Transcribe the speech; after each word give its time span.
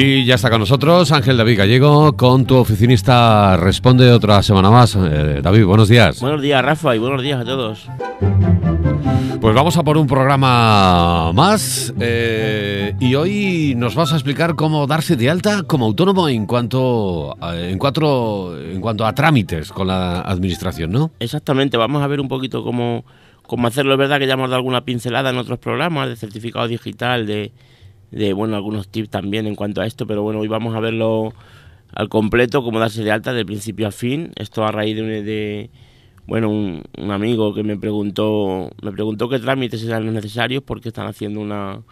Y 0.00 0.24
ya 0.24 0.36
está 0.36 0.48
con 0.48 0.60
nosotros 0.60 1.10
Ángel 1.10 1.36
David 1.36 1.58
Gallego 1.58 2.16
con 2.16 2.46
tu 2.46 2.54
oficinista 2.54 3.56
Responde 3.56 4.12
otra 4.12 4.44
semana 4.44 4.70
más. 4.70 4.94
Eh, 4.94 5.40
David, 5.42 5.64
buenos 5.64 5.88
días. 5.88 6.20
Buenos 6.20 6.40
días, 6.40 6.64
Rafa, 6.64 6.94
y 6.94 7.00
buenos 7.00 7.20
días 7.20 7.40
a 7.40 7.44
todos. 7.44 7.88
Pues 9.40 9.54
vamos 9.56 9.76
a 9.76 9.82
por 9.82 9.98
un 9.98 10.06
programa 10.06 11.32
más 11.32 11.92
eh, 11.98 12.94
y 13.00 13.16
hoy 13.16 13.74
nos 13.76 13.96
vas 13.96 14.12
a 14.12 14.14
explicar 14.14 14.54
cómo 14.54 14.86
darse 14.86 15.16
de 15.16 15.30
alta 15.30 15.64
como 15.64 15.86
autónomo 15.86 16.28
en 16.28 16.46
cuanto, 16.46 17.36
a, 17.42 17.56
en, 17.56 17.76
cuatro, 17.76 18.56
en 18.56 18.80
cuanto 18.80 19.04
a 19.04 19.12
trámites 19.16 19.72
con 19.72 19.88
la 19.88 20.20
administración, 20.20 20.92
¿no? 20.92 21.10
Exactamente, 21.18 21.76
vamos 21.76 22.04
a 22.04 22.06
ver 22.06 22.20
un 22.20 22.28
poquito 22.28 22.62
cómo, 22.62 23.04
cómo 23.42 23.66
hacerlo. 23.66 23.94
Es 23.94 23.98
verdad 23.98 24.20
que 24.20 24.28
ya 24.28 24.34
hemos 24.34 24.48
dado 24.48 24.58
alguna 24.58 24.84
pincelada 24.84 25.30
en 25.30 25.38
otros 25.38 25.58
programas 25.58 26.08
de 26.08 26.14
certificado 26.14 26.68
digital, 26.68 27.26
de, 27.26 27.50
de 28.10 28.32
bueno, 28.32 28.56
algunos 28.56 28.88
tips 28.88 29.10
también 29.10 29.46
en 29.46 29.54
cuanto 29.54 29.80
a 29.80 29.86
esto, 29.86 30.06
pero 30.06 30.22
bueno, 30.22 30.40
hoy 30.40 30.48
vamos 30.48 30.74
a 30.74 30.80
verlo 30.80 31.32
al 31.92 32.08
completo, 32.08 32.62
cómo 32.62 32.78
darse 32.78 33.02
de 33.02 33.10
alta 33.10 33.32
de 33.32 33.44
principio 33.44 33.86
a 33.86 33.90
fin. 33.90 34.32
Esto 34.36 34.64
a 34.64 34.72
raíz 34.72 34.96
de, 34.96 35.22
de 35.22 35.70
bueno, 36.26 36.50
un, 36.50 37.10
amigo 37.10 37.54
que 37.54 37.62
me 37.62 37.76
preguntó, 37.76 38.70
me 38.82 38.92
preguntó 38.92 39.28
qué 39.28 39.38
trámites 39.38 39.82
eran 39.84 40.04
los 40.04 40.14
necesarios 40.14 40.62
porque 40.62 40.88
están 40.88 41.06
haciendo 41.06 41.40
una, 41.40 41.82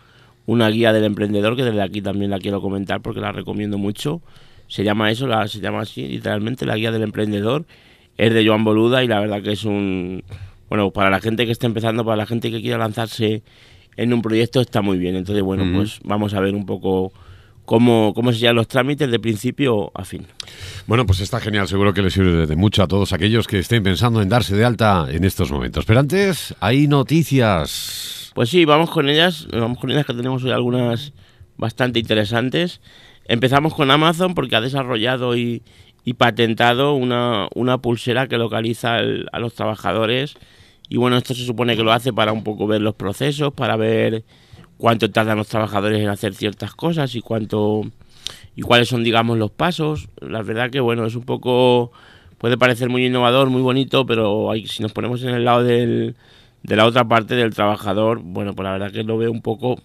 una 0.47 0.69
guía 0.69 0.93
del 0.93 1.05
emprendedor 1.05 1.57
que 1.57 1.65
desde 1.65 1.83
aquí 1.83 2.03
también 2.03 2.31
la 2.31 2.39
quiero 2.39 2.61
comentar 2.61 3.01
porque 3.01 3.21
la 3.21 3.33
recomiendo 3.33 3.79
mucho. 3.79 4.21
Se 4.69 4.85
llama 4.85 5.11
eso, 5.11 5.27
la, 5.27 5.47
se 5.49 5.61
llama 5.61 5.83
así, 5.83 6.07
literalmente, 6.07 6.67
la 6.67 6.77
guía 6.77 6.93
del 6.93 7.03
emprendedor. 7.03 7.67
Es 8.19 8.33
de 8.33 8.47
Joan 8.47 8.65
Boluda 8.65 9.05
y 9.05 9.09
la 9.09 9.21
verdad 9.21 9.43
que 9.43 9.53
es 9.53 9.65
un, 9.65 10.23
bueno, 10.69 10.91
para 10.91 11.11
la 11.11 11.21
gente 11.21 11.47
que 11.47 11.53
está 11.53 11.67
empezando, 11.67 12.05
para 12.05 12.17
la 12.17 12.27
gente 12.27 12.51
que 12.51 12.61
quiera 12.61 12.79
lanzarse 12.79 13.43
en 13.97 14.13
un 14.13 14.23
proyecto 14.23 14.61
está 14.61 14.83
muy 14.83 14.99
bien. 14.99 15.17
Entonces, 15.17 15.43
bueno, 15.43 15.65
pues 15.75 16.01
vamos 16.05 16.35
a 16.35 16.41
ver 16.41 16.55
un 16.55 16.67
poco 16.67 17.13
cómo, 17.65 18.13
cómo 18.15 18.33
se 18.33 18.39
llaman 18.39 18.57
los 18.57 18.69
trámites 18.69 19.11
de 19.11 19.19
principio 19.19 19.91
a 19.95 20.05
fin. 20.05 20.27
Bueno, 20.87 21.05
pues 21.05 21.21
está 21.21 21.41
genial, 21.41 21.69
seguro 21.69 21.93
que 21.93 22.03
les 22.03 22.15
sirve 22.15 22.47
de 22.47 22.57
mucho 22.57 22.83
a 22.83 22.89
todos 22.89 23.13
aquellos 23.13 23.47
que 23.47 23.59
estén 23.59 23.83
pensando 23.83 24.23
en 24.23 24.29
darse 24.29 24.57
de 24.57 24.65
alta 24.65 25.07
en 25.11 25.25
estos 25.25 25.51
momentos. 25.51 25.85
Pero 25.85 26.01
antes, 26.01 26.55
hay 26.61 26.89
noticias. 26.89 28.33
Pues 28.35 28.49
sí, 28.49 28.65
vamos 28.65 28.91
con 28.91 29.09
ellas, 29.09 29.49
vamos 29.53 29.79
con 29.79 29.91
ellas 29.91 30.07
que 30.07 30.15
tenemos 30.15 30.43
hoy 30.45 30.53
algunas 30.53 31.13
bastante 31.59 31.99
interesantes. 31.99 32.81
Empezamos 33.27 33.75
con 33.75 33.91
Amazon 33.91 34.35
porque 34.35 34.57
ha 34.57 34.61
desarrollado 34.61 35.37
y, 35.37 35.63
patentado 36.17 36.95
una, 36.95 37.49
una, 37.55 37.79
pulsera 37.79 38.29
que 38.29 38.39
localiza 38.39 38.99
a 38.99 39.39
los 39.41 39.55
trabajadores. 39.55 40.37
Y 40.89 40.97
bueno, 40.97 41.17
esto 41.17 41.35
se 41.35 41.45
supone 41.45 41.77
que 41.77 41.83
lo 41.83 41.93
hace 41.93 42.13
para 42.13 42.33
un 42.33 42.45
poco 42.45 42.67
ver 42.67 42.81
los 42.81 42.95
procesos, 42.95 43.53
para 43.53 43.77
ver 43.77 44.25
cuánto 44.77 45.11
tardan 45.11 45.39
los 45.39 45.49
trabajadores 45.49 46.01
en 46.01 46.09
hacer 46.09 46.35
ciertas 46.35 46.75
cosas 46.75 47.15
y 47.15 47.21
cuánto 47.21 47.83
y 48.55 48.63
cuáles 48.63 48.89
son 48.89 49.05
digamos 49.05 49.39
los 49.39 49.51
pasos. 49.51 50.09
La 50.21 50.43
verdad 50.43 50.71
que 50.71 50.81
bueno 50.81 51.07
es 51.07 51.15
un 51.15 51.25
poco 51.25 51.93
puede 52.39 52.59
parecer 52.59 52.89
muy 52.89 53.07
innovador 53.07 53.51
muy 53.51 53.63
bonito 53.63 54.07
pero 54.07 54.51
hay, 54.51 54.67
si 54.67 54.83
nos 54.83 54.93
ponemos 54.93 55.23
en 55.23 55.31
el 55.31 55.45
lado 55.45 55.63
del, 55.65 56.17
de 56.63 56.77
la 56.77 56.87
otra 56.87 57.07
parte 57.07 57.35
del 57.35 57.55
trabajador 57.55 58.21
bueno 58.23 58.55
pues 58.55 58.65
la 58.65 58.73
verdad 58.73 58.93
que 58.93 59.03
lo 59.03 59.17
veo 59.19 59.31
un 59.31 59.43
poco 59.43 59.77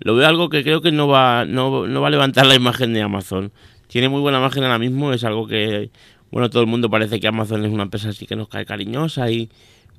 lo 0.00 0.16
veo 0.16 0.26
algo 0.26 0.48
que 0.48 0.64
creo 0.64 0.80
que 0.80 0.90
no 0.90 1.06
va 1.06 1.44
no, 1.44 1.86
no 1.86 2.00
va 2.00 2.08
a 2.08 2.10
levantar 2.10 2.46
la 2.46 2.56
imagen 2.56 2.92
de 2.92 3.02
Amazon. 3.02 3.52
Tiene 3.86 4.08
muy 4.08 4.20
buena 4.20 4.38
imagen 4.38 4.64
ahora 4.64 4.78
mismo 4.78 5.12
es 5.12 5.24
algo 5.24 5.46
que 5.46 5.90
bueno 6.30 6.50
todo 6.50 6.62
el 6.62 6.68
mundo 6.68 6.90
parece 6.90 7.20
que 7.20 7.28
Amazon 7.28 7.64
es 7.64 7.72
una 7.72 7.84
empresa 7.84 8.08
así 8.08 8.26
que 8.26 8.36
nos 8.36 8.48
cae 8.48 8.66
cariñosa 8.66 9.30
y 9.30 9.48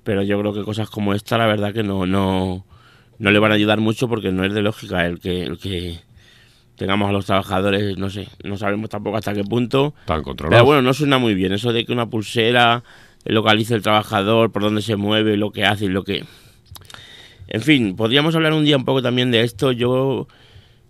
pero 0.05 0.23
yo 0.23 0.39
creo 0.39 0.53
que 0.53 0.63
cosas 0.63 0.89
como 0.89 1.13
esta 1.13 1.37
la 1.37 1.47
verdad 1.47 1.73
que 1.73 1.83
no 1.83 2.05
no 2.05 2.65
no 3.19 3.31
le 3.31 3.39
van 3.39 3.51
a 3.51 3.55
ayudar 3.55 3.79
mucho 3.79 4.07
porque 4.07 4.31
no 4.31 4.45
es 4.45 4.53
de 4.53 4.61
lógica 4.61 5.05
el 5.05 5.19
que, 5.19 5.43
el 5.43 5.57
que 5.57 5.99
tengamos 6.75 7.09
a 7.09 7.11
los 7.11 7.25
trabajadores, 7.25 7.97
no 7.97 8.09
sé, 8.09 8.27
no 8.43 8.57
sabemos 8.57 8.89
tampoco 8.89 9.17
hasta 9.17 9.33
qué 9.33 9.43
punto. 9.43 9.93
Tan 10.05 10.23
controlados. 10.23 10.57
Pero 10.57 10.65
bueno, 10.65 10.81
no 10.81 10.93
suena 10.93 11.17
muy 11.17 11.33
bien 11.33 11.53
eso 11.53 11.71
de 11.71 11.85
que 11.85 11.93
una 11.93 12.09
pulsera 12.09 12.83
localice 13.23 13.73
el 13.73 13.81
trabajador, 13.81 14.51
por 14.51 14.61
dónde 14.61 14.81
se 14.81 14.95
mueve, 14.95 15.37
lo 15.37 15.51
que 15.51 15.65
hace 15.65 15.85
y 15.85 15.89
lo 15.89 16.03
que... 16.03 16.25
En 17.47 17.61
fin, 17.61 17.95
podríamos 17.95 18.35
hablar 18.35 18.53
un 18.53 18.65
día 18.65 18.75
un 18.75 18.85
poco 18.85 19.01
también 19.01 19.31
de 19.31 19.41
esto. 19.41 19.71
Yo, 19.71 20.27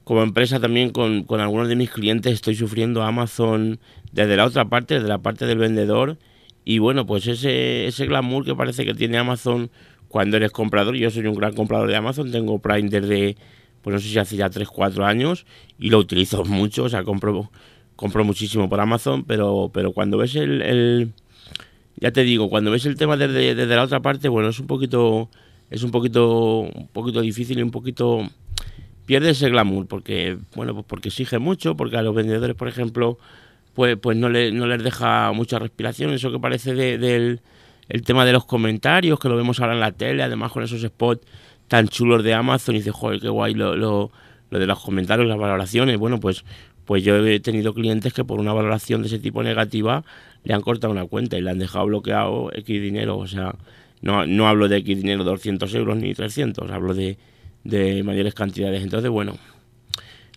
como 0.03 0.23
empresa 0.23 0.59
también 0.59 0.90
con, 0.90 1.23
con 1.23 1.41
algunos 1.41 1.67
de 1.67 1.75
mis 1.75 1.91
clientes, 1.91 2.34
estoy 2.34 2.56
sufriendo 2.56 3.03
Amazon 3.03 3.79
desde 4.11 4.38
la 4.38 4.45
otra 4.45 4.66
parte, 4.66 4.95
desde 4.95 5.07
la 5.07 5.19
parte 5.19 5.45
del 5.45 5.57
vendedor. 5.57 6.17
Y 6.66 6.80
bueno, 6.80 7.06
pues 7.06 7.28
ese, 7.28 7.86
ese 7.86 8.08
glamour 8.08 8.44
que 8.44 8.56
parece 8.56 8.84
que 8.84 8.96
tiene 8.96 9.20
Amazon 9.20 9.70
cuando 10.08 10.38
eres 10.38 10.52
comprador. 10.52 10.96
Yo 10.96 11.12
soy 11.12 11.28
un 11.28 11.36
gran 11.36 11.53
comprador 11.53 11.88
de 11.88 11.96
Amazon, 11.96 12.31
tengo 12.31 12.59
Prime 12.59 12.90
desde, 12.90 13.38
pues 13.81 13.94
no 13.94 14.00
sé 14.00 14.08
si 14.08 14.18
hace 14.18 14.36
ya 14.36 14.50
3, 14.50 14.68
4 14.68 15.06
años 15.06 15.46
y 15.78 15.90
lo 15.90 16.00
utilizo 16.00 16.44
mucho, 16.46 16.86
o 16.86 16.90
sea, 16.90 17.03
compro, 17.03 17.52
compro 17.96 18.24
muchísimo 18.24 18.68
por 18.68 18.80
Amazon, 18.80 19.24
pero, 19.26 19.70
pero 19.74 19.92
cuando 19.92 20.18
ves 20.18 20.36
el, 20.36 21.14
ya 21.98 22.12
te 22.12 22.24
digo, 22.24 22.50
cuando 22.50 22.72
ves 22.72 22.86
el 22.86 22.96
tema 22.96 23.16
desde, 23.16 23.56
desde, 23.56 23.76
la 23.76 23.84
otra 23.84 24.02
parte, 24.02 24.28
bueno, 24.28 24.50
es 24.50 24.59
un 24.59 24.68
poquito, 24.68 25.30
es 25.70 25.84
un 25.84 25.92
poquito, 25.92 26.62
un 26.62 26.88
poquito 26.92 27.22
difícil 27.22 27.59
y 27.59 27.62
un 27.62 27.72
poquito 27.72 28.28
pierde 29.06 29.32
ese 29.32 29.50
glamour 29.50 29.86
porque, 29.86 30.38
bueno, 30.56 30.74
pues 30.74 30.86
porque 30.88 31.09
exige 31.09 31.38
mucho, 31.38 31.76
porque 31.76 31.97
a 31.97 32.02
los 32.02 32.16
vendedores, 32.16 32.56
por 32.56 32.68
ejemplo, 32.70 33.20
pues, 33.75 33.97
pues 33.97 34.18
no, 34.18 34.30
le, 34.30 34.52
no 34.52 34.66
les 34.66 34.81
deja 34.81 35.31
mucha 35.34 35.59
respiración, 35.59 36.12
eso 36.12 36.31
que 36.31 36.40
parece 36.40 36.74
del 36.74 37.41
el 37.88 38.02
tema 38.02 38.25
de 38.25 38.34
los 38.34 38.46
comentarios, 38.46 39.19
que 39.19 39.30
lo 39.30 39.36
vemos 39.36 39.59
ahora 39.59 39.74
en 39.74 39.80
la 39.80 39.91
tele, 39.91 40.24
además 40.24 40.52
con 40.52 40.63
esos 40.63 40.81
spots 40.81 41.25
tan 41.68 41.88
chulos 41.88 42.24
de 42.24 42.34
Amazon, 42.34 42.75
y 42.75 42.80
dice, 42.80 42.91
joder, 42.91 43.19
qué 43.19 43.30
guay 43.30 43.53
lo, 43.53 43.75
lo, 43.75 44.12
de 44.52 44.66
los 44.66 44.80
comentarios, 44.80 45.28
las 45.28 45.38
valoraciones. 45.38 45.97
Bueno, 45.97 46.19
pues, 46.19 46.46
pues 46.85 47.03
yo 47.03 47.16
he 47.25 47.40
tenido 47.40 47.74
clientes 47.74 48.14
que 48.14 48.24
por 48.24 48.40
una 48.40 48.53
valoración 48.53 49.02
de 49.02 49.08
ese 49.08 49.19
tipo 49.19 49.44
negativa 49.44 50.03
le 50.44 50.53
han 50.53 50.62
cortado 50.62 50.91
una 50.91 51.06
cuenta 51.06 51.38
y 51.38 51.41
le 51.41 51.52
han 51.52 51.59
dejado 51.59 51.85
bloqueado 51.88 52.52
X 52.53 52.81
dinero. 52.81 53.18
O 53.18 53.28
sea, 53.28 53.56
no, 54.02 54.25
no 54.25 54.47
hablo 54.47 54.68
de 54.68 54.78
X 54.78 54.97
dinero, 54.97 55.24
200 55.24 55.74
euros 55.75 55.97
ni 55.97 56.14
300, 56.14 56.72
hablo 56.72 56.94
de, 56.94 57.18
de 57.64 58.03
mayores 58.03 58.34
cantidades. 58.34 58.84
Entonces, 58.84 59.09
bueno, 59.09 59.38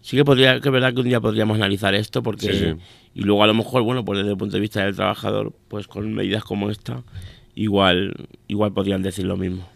sí 0.08 0.16
que 0.16 0.24
podría, 0.24 0.58
que 0.58 0.68
es 0.70 0.72
verdad 0.72 0.94
que 0.94 1.00
un 1.00 1.08
día 1.08 1.20
podríamos 1.20 1.56
analizar 1.56 1.94
esto 1.94 2.22
porque 2.22 2.76
y 3.14 3.20
luego 3.20 3.44
a 3.44 3.46
lo 3.46 3.52
mejor, 3.52 3.82
bueno, 3.82 4.06
pues 4.06 4.20
desde 4.20 4.30
el 4.30 4.38
punto 4.38 4.56
de 4.56 4.60
vista 4.60 4.82
del 4.82 4.96
trabajador, 4.96 5.52
pues 5.68 5.86
con 5.86 6.14
medidas 6.14 6.44
como 6.44 6.70
esta, 6.70 7.02
igual, 7.54 8.14
igual 8.46 8.72
podrían 8.72 9.02
decir 9.02 9.26
lo 9.26 9.36
mismo. 9.36 9.68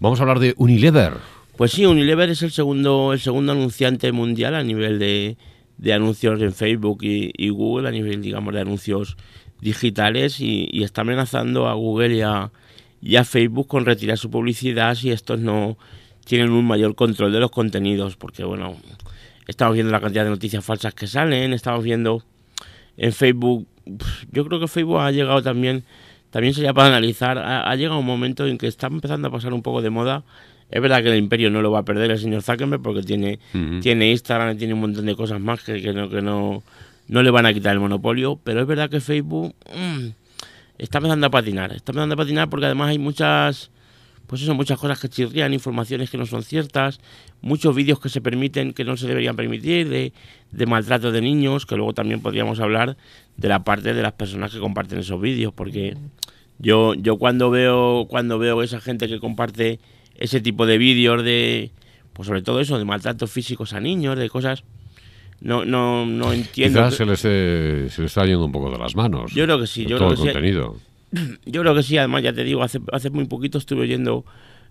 Vamos 0.00 0.18
a 0.20 0.22
hablar 0.22 0.38
de 0.38 0.54
Unilever. 0.56 1.12
Pues 1.58 1.72
sí, 1.72 1.84
Unilever 1.84 2.30
es 2.30 2.40
el 2.40 2.50
segundo, 2.50 3.12
el 3.12 3.20
segundo 3.20 3.52
anunciante 3.52 4.10
mundial 4.10 4.54
a 4.54 4.62
nivel 4.62 4.98
de, 4.98 5.36
de 5.76 5.92
anuncios 5.92 6.40
en 6.40 6.54
Facebook 6.54 7.00
y, 7.02 7.48
Google, 7.50 7.86
a 7.86 7.92
nivel, 7.92 8.22
digamos, 8.22 8.54
de 8.54 8.62
anuncios 8.62 9.18
digitales 9.60 10.40
y, 10.40 10.82
está 10.82 11.02
amenazando 11.02 11.68
a 11.68 11.74
Google 11.74 12.16
y 12.16 12.20
a, 12.22 12.52
y 13.02 13.16
a, 13.16 13.24
Facebook 13.24 13.68
con 13.68 13.84
retirar 13.84 14.16
su 14.16 14.30
publicidad 14.30 14.94
si 14.94 15.10
estos 15.10 15.40
no 15.40 15.76
tienen 16.24 16.52
un 16.52 16.64
mayor 16.64 16.94
control 16.94 17.32
de 17.32 17.40
los 17.40 17.50
contenidos, 17.50 18.16
porque 18.16 18.44
bueno, 18.44 18.78
estamos 19.46 19.74
viendo 19.74 19.92
la 19.92 20.00
cantidad 20.00 20.24
de 20.24 20.30
noticias 20.30 20.64
falsas 20.64 20.94
que 20.94 21.06
salen, 21.06 21.52
estamos 21.52 21.84
viendo 21.84 22.22
en 22.96 23.12
Facebook, 23.12 23.66
yo 24.32 24.44
creo 24.46 24.60
que 24.60 24.68
Facebook 24.68 25.00
ha 25.00 25.10
llegado 25.10 25.42
también 25.42 25.84
también 26.34 26.52
sería 26.52 26.74
para 26.74 26.88
analizar, 26.88 27.38
ha, 27.38 27.72
llegado 27.76 28.00
un 28.00 28.06
momento 28.06 28.44
en 28.44 28.58
que 28.58 28.66
está 28.66 28.88
empezando 28.88 29.28
a 29.28 29.30
pasar 29.30 29.54
un 29.54 29.62
poco 29.62 29.82
de 29.82 29.90
moda. 29.90 30.24
Es 30.68 30.82
verdad 30.82 31.00
que 31.00 31.10
el 31.10 31.16
imperio 31.16 31.48
no 31.48 31.62
lo 31.62 31.70
va 31.70 31.78
a 31.78 31.84
perder 31.84 32.10
el 32.10 32.18
señor 32.18 32.42
Zuckerberg 32.42 32.82
porque 32.82 33.04
tiene, 33.04 33.38
tiene 33.80 34.10
Instagram, 34.10 34.58
tiene 34.58 34.74
un 34.74 34.80
montón 34.80 35.06
de 35.06 35.14
cosas 35.14 35.40
más 35.40 35.62
que, 35.62 35.80
que, 35.80 35.92
no, 35.92 36.10
que 36.10 36.22
no, 36.22 36.64
no 37.06 37.22
le 37.22 37.30
van 37.30 37.46
a 37.46 37.54
quitar 37.54 37.72
el 37.72 37.78
monopolio, 37.78 38.40
pero 38.42 38.62
es 38.62 38.66
verdad 38.66 38.90
que 38.90 39.00
Facebook 39.00 39.54
mm, 39.76 40.08
está 40.78 40.98
empezando 40.98 41.24
a 41.28 41.30
patinar, 41.30 41.70
está 41.72 41.92
empezando 41.92 42.14
a 42.14 42.16
patinar 42.16 42.50
porque 42.50 42.66
además 42.66 42.88
hay 42.88 42.98
muchas 42.98 43.70
pues 44.26 44.42
eso, 44.42 44.54
muchas 44.54 44.78
cosas 44.78 45.00
que 45.00 45.08
chirrían, 45.08 45.52
informaciones 45.52 46.10
que 46.10 46.16
no 46.16 46.26
son 46.26 46.42
ciertas, 46.42 47.00
muchos 47.40 47.74
vídeos 47.74 48.00
que 48.00 48.08
se 48.08 48.20
permiten 48.20 48.72
que 48.72 48.84
no 48.84 48.96
se 48.96 49.06
deberían 49.06 49.36
permitir, 49.36 49.88
de, 49.88 50.12
de, 50.50 50.66
maltrato 50.66 51.12
de 51.12 51.20
niños, 51.20 51.66
que 51.66 51.76
luego 51.76 51.92
también 51.92 52.20
podríamos 52.20 52.60
hablar 52.60 52.96
de 53.36 53.48
la 53.48 53.64
parte 53.64 53.92
de 53.92 54.02
las 54.02 54.12
personas 54.12 54.52
que 54.52 54.58
comparten 54.58 54.98
esos 54.98 55.20
vídeos, 55.20 55.52
porque 55.52 55.96
yo, 56.58 56.94
yo 56.94 57.18
cuando 57.18 57.50
veo, 57.50 58.06
cuando 58.08 58.38
veo 58.38 58.62
esa 58.62 58.80
gente 58.80 59.08
que 59.08 59.20
comparte 59.20 59.80
ese 60.16 60.40
tipo 60.40 60.66
de 60.66 60.78
vídeos 60.78 61.22
de, 61.22 61.70
pues 62.12 62.26
sobre 62.26 62.42
todo 62.42 62.60
eso, 62.60 62.78
de 62.78 62.84
maltratos 62.84 63.30
físicos 63.30 63.72
a 63.74 63.80
niños, 63.80 64.16
de 64.16 64.30
cosas, 64.30 64.64
no, 65.40 65.64
no, 65.64 66.06
no 66.06 66.32
entiendo. 66.32 66.80
Quizás 66.80 66.94
se, 66.94 67.04
les, 67.04 67.20
se 67.20 68.02
les 68.02 68.10
está 68.10 68.24
yendo 68.24 68.46
un 68.46 68.52
poco 68.52 68.70
de 68.70 68.78
las 68.78 68.96
manos. 68.96 69.32
Yo 69.34 69.44
creo 69.44 69.60
que 69.60 69.66
sí. 69.66 69.84
Yo 69.84 69.98
todo 69.98 70.14
creo 70.14 70.24
el 70.24 70.32
contenido. 70.32 70.76
Yo 71.46 71.62
creo 71.62 71.74
que 71.74 71.82
sí, 71.82 71.96
además 71.98 72.22
ya 72.22 72.32
te 72.32 72.44
digo, 72.44 72.62
hace, 72.62 72.80
hace 72.92 73.10
muy 73.10 73.26
poquito 73.26 73.58
estuve 73.58 73.82
oyendo 73.82 74.24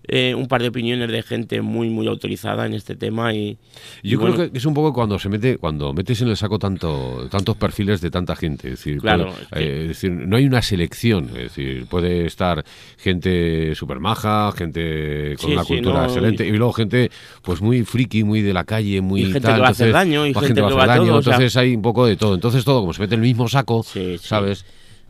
eh, 0.05 0.35
un 0.35 0.49
par 0.49 0.61
de 0.61 0.67
opiniones 0.67 1.09
de 1.09 1.23
gente 1.23 1.61
muy 1.61 1.89
muy 1.89 2.07
autorizada 2.07 2.65
en 2.65 2.73
este 2.73 2.93
tema 2.97 3.33
y 3.33 3.57
yo 4.03 4.19
creo 4.19 4.51
que 4.51 4.57
es 4.57 4.65
un 4.65 4.73
poco 4.73 4.91
cuando 4.91 5.17
se 5.17 5.29
mete 5.29 5.57
cuando 5.57 5.93
metes 5.93 6.21
en 6.21 6.27
el 6.27 6.35
saco 6.35 6.59
tanto 6.59 7.29
tantos 7.31 7.55
perfiles 7.55 8.01
de 8.01 8.11
tanta 8.11 8.35
gente 8.35 8.67
es 8.67 8.79
decir, 8.79 8.99
claro, 8.99 9.33
es 9.51 9.87
decir 9.87 10.11
no 10.11 10.35
hay 10.35 10.45
una 10.45 10.61
selección 10.61 11.29
es 11.29 11.43
decir 11.43 11.85
puede 11.85 12.25
estar 12.25 12.65
gente 12.97 13.75
súper 13.75 14.01
maja 14.01 14.51
gente 14.51 15.37
con 15.39 15.53
una 15.53 15.63
cultura 15.63 16.03
excelente 16.03 16.45
y... 16.45 16.51
luego 16.51 16.73
gente 16.73 17.09
pues 17.41 17.61
muy 17.61 17.85
friki 17.85 18.25
muy 18.25 18.41
de 18.41 18.51
la 18.51 18.65
calle 18.65 18.99
muy 18.99 19.21
y 19.21 19.25
gente 19.27 19.39
tal, 19.39 19.55
que 19.55 19.61
va 19.61 19.67
a 19.67 19.71
hacer 19.71 19.93
daño 19.93 20.27
y 20.27 20.33
gente, 20.33 20.55
que 20.55 20.61
va 20.63 20.67
a 20.67 20.83
hacer 20.83 20.87
daño 20.99 21.17
entonces 21.17 21.55
hay 21.55 21.77
un 21.77 21.81
poco 21.81 22.05
de 22.05 22.17
todo 22.17 22.35
entonces 22.35 22.65
todo 22.65 22.81
como 22.81 22.91
se 22.91 23.01
mete 23.01 23.15
en 23.15 23.21
el 23.21 23.27
mismo 23.27 23.47
saco 23.47 23.85
sabes 24.19 24.65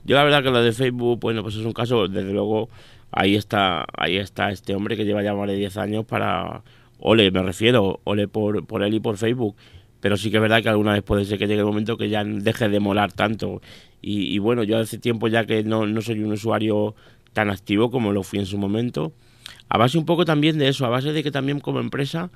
yo 0.06 0.16
la 0.16 0.24
verdad 0.24 0.44
que 0.44 0.52
lo 0.52 0.62
de 0.62 0.72
Facebook 0.72 1.20
bueno 1.20 1.44
pues 1.44 1.56
es 1.56 1.66
un 1.66 1.74
caso 1.74 2.08
desde 2.08 2.32
luego 2.34 2.70
ahí 3.14 3.36
está, 3.36 3.86
ahí 3.96 4.18
está 4.18 4.52
este 4.52 4.76
hombre 4.76 4.98
que 4.98 5.06
lleva 5.06 5.24
ya 5.24 5.34
más 5.34 5.48
de 5.48 5.56
10 5.56 5.78
años 5.78 6.06
para, 6.06 6.64
ole, 7.00 7.32
me 7.32 7.44
refiero, 7.44 8.02
ole 8.04 8.28
por, 8.28 8.66
por 8.66 8.84
él 8.84 8.94
y 8.96 9.00
por 9.00 9.18
Facebook. 9.18 9.56
Pero 10.00 10.18
sí 10.18 10.32
que 10.32 10.38
es 10.38 10.42
verdad 10.42 10.62
que 10.62 10.70
alguna 10.70 10.94
vez 10.94 11.04
puede 11.04 11.24
ser 11.24 11.38
que 11.38 11.48
llegue 11.48 11.60
el 11.60 11.66
momento 11.66 11.96
que 11.96 12.10
ya 12.10 12.24
deje 12.26 12.68
de 12.68 12.80
molar 12.80 13.14
tanto. 13.14 13.62
Y, 14.02 14.38
bueno, 14.40 14.64
yo 14.64 14.78
hace 14.78 14.98
tiempo 14.98 15.30
ya 15.30 15.46
que 15.46 15.64
no, 15.64 15.86
no 15.86 16.02
soy 16.02 16.22
un 16.22 16.34
usuario 16.34 16.94
tan 17.32 17.50
activo 17.50 17.90
como 17.90 18.12
lo 18.12 18.24
fui 18.24 18.40
en 18.40 18.46
su 18.46 18.58
momento. 18.58 19.14
A 19.70 19.78
base 19.78 19.98
un 19.98 20.06
poco 20.06 20.26
también 20.26 20.58
de 20.58 20.68
eso, 20.68 20.86
a 20.86 20.90
base 20.90 21.14
de 21.14 21.24
que 21.24 21.32
también 21.32 21.62
como 21.62 21.80
empresa 21.80 22.32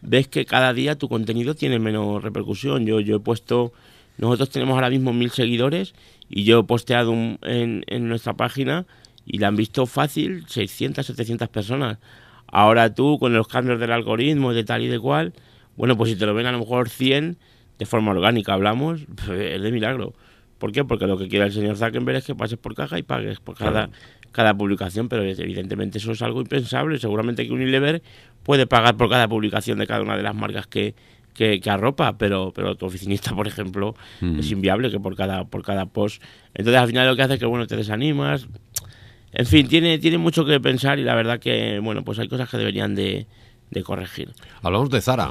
ves 0.00 0.28
que 0.28 0.46
cada 0.46 0.72
día 0.72 0.96
tu 0.96 1.10
contenido 1.10 1.54
tiene 1.54 1.78
menos 1.78 2.22
repercusión. 2.22 2.86
Yo, 2.86 3.00
yo 3.00 3.16
he 3.16 3.20
puesto, 3.20 3.74
nosotros 4.16 4.48
tenemos 4.48 4.76
ahora 4.76 4.88
mismo 4.88 5.12
mil 5.12 5.30
seguidores 5.30 5.94
y 6.30 6.44
yo 6.44 6.60
he 6.60 6.64
posteado 6.64 7.12
en, 7.12 7.84
en 7.86 8.08
nuestra 8.08 8.34
página 8.34 8.86
y 9.26 9.38
la 9.38 9.48
han 9.48 9.56
visto 9.56 9.84
fácil 9.86 10.44
600, 10.46 11.04
700 11.04 11.48
personas. 11.48 11.98
Ahora 12.46 12.94
tú, 12.94 13.18
con 13.18 13.32
los 13.32 13.48
cambios 13.48 13.78
del 13.78 13.92
algoritmo, 13.92 14.52
de 14.52 14.64
tal 14.64 14.82
y 14.82 14.88
de 14.88 14.98
cual, 14.98 15.34
bueno, 15.76 15.96
pues 15.96 16.10
si 16.10 16.16
te 16.16 16.26
lo 16.26 16.34
ven 16.34 16.46
a 16.46 16.52
lo 16.52 16.60
mejor 16.60 16.88
100 16.88 17.36
de 17.78 17.86
forma 17.86 18.12
orgánica, 18.12 18.54
hablamos, 18.54 19.02
es 19.30 19.62
de 19.62 19.72
milagro. 19.72 20.14
¿Por 20.58 20.72
qué? 20.72 20.84
Porque 20.84 21.06
lo 21.06 21.18
que 21.18 21.28
quiere 21.28 21.46
el 21.46 21.52
señor 21.52 21.76
Zuckerberg 21.76 22.18
es 22.18 22.26
que 22.26 22.34
pases 22.34 22.58
por 22.58 22.74
caja 22.74 22.98
y 22.98 23.02
pagues 23.02 23.40
por 23.40 23.56
cada, 23.56 23.90
cada 24.30 24.54
publicación, 24.54 25.08
pero 25.08 25.24
evidentemente 25.24 25.98
eso 25.98 26.12
es 26.12 26.22
algo 26.22 26.40
impensable. 26.42 26.98
Seguramente 26.98 27.46
que 27.46 27.52
Unilever 27.52 28.02
puede 28.42 28.66
pagar 28.66 28.96
por 28.96 29.08
cada 29.08 29.26
publicación 29.26 29.78
de 29.78 29.86
cada 29.86 30.02
una 30.02 30.16
de 30.16 30.22
las 30.22 30.34
marcas 30.34 30.66
que, 30.66 30.94
que, 31.60 31.70
arropa, 31.70 32.18
pero, 32.18 32.52
pero 32.54 32.74
tu 32.74 32.86
oficinista, 32.86 33.34
por 33.34 33.46
ejemplo, 33.46 33.94
es 34.20 34.50
inviable 34.50 34.90
que 34.90 35.00
por 35.00 35.16
cada, 35.16 35.44
por 35.44 35.62
cada 35.62 35.86
post. 35.86 36.22
Entonces 36.54 36.80
al 36.80 36.88
final 36.88 37.08
lo 37.08 37.16
que 37.16 37.22
hace 37.22 37.34
es 37.34 37.40
que 37.40 37.46
bueno, 37.46 37.66
te 37.66 37.76
desanimas, 37.76 38.46
en 39.32 39.46
fin, 39.46 39.68
tiene, 39.68 39.98
tiene 39.98 40.18
mucho 40.18 40.44
que 40.44 40.60
pensar 40.60 40.98
y 40.98 41.04
la 41.04 41.14
verdad 41.14 41.38
que, 41.38 41.78
bueno, 41.78 42.02
pues 42.04 42.18
hay 42.18 42.28
cosas 42.28 42.48
que 42.48 42.58
deberían 42.58 42.94
de, 42.94 43.26
corregir. 43.84 44.32
Hablamos 44.62 44.90
de 44.90 45.00
Zara. 45.00 45.30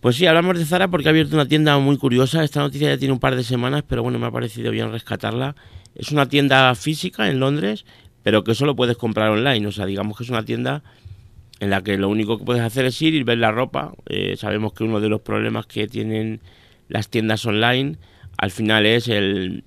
Pues 0.00 0.16
sí, 0.16 0.26
hablamos 0.26 0.58
de 0.58 0.64
Zara 0.64 0.88
porque 0.88 1.08
ha 1.08 1.10
abierto 1.10 1.34
una 1.34 1.46
tienda 1.46 1.78
muy 1.78 1.96
curiosa. 1.96 2.44
Esta 2.44 2.60
noticia 2.60 2.88
ya 2.88 2.98
tiene 2.98 3.12
un 3.12 3.20
par 3.20 3.36
de 3.36 3.44
semanas, 3.44 3.84
pero 3.88 4.02
bueno, 4.02 4.18
me 4.18 4.26
ha 4.26 4.30
parecido 4.30 4.70
bien 4.70 4.90
rescatarla. 4.90 5.54
Es 5.94 6.12
una 6.12 6.28
tienda 6.28 6.74
física 6.74 7.28
en 7.30 7.40
Londres, 7.40 7.84
pero 8.22 8.44
que 8.44 8.54
solo 8.54 8.76
puedes 8.76 8.96
comprar 8.96 9.30
online. 9.30 9.66
O 9.66 9.72
sea, 9.72 9.86
digamos 9.86 10.18
que 10.18 10.24
es 10.24 10.30
una 10.30 10.44
tienda 10.44 10.82
en 11.60 11.70
la 11.70 11.82
que 11.82 11.96
lo 11.96 12.08
único 12.08 12.38
que 12.38 12.44
puedes 12.44 12.62
hacer 12.62 12.84
es 12.84 13.00
ir 13.02 13.14
y 13.14 13.22
ver 13.22 13.38
la 13.38 13.50
ropa. 13.50 13.92
Eh, 14.06 14.36
sabemos 14.36 14.72
que 14.72 14.84
uno 14.84 15.00
de 15.00 15.08
los 15.08 15.20
problemas 15.20 15.66
que 15.66 15.88
tienen 15.88 16.40
las 16.88 17.08
tiendas 17.08 17.44
online 17.46 17.96
al 18.36 18.50
final 18.50 18.86
es 18.86 19.08
el 19.08 19.64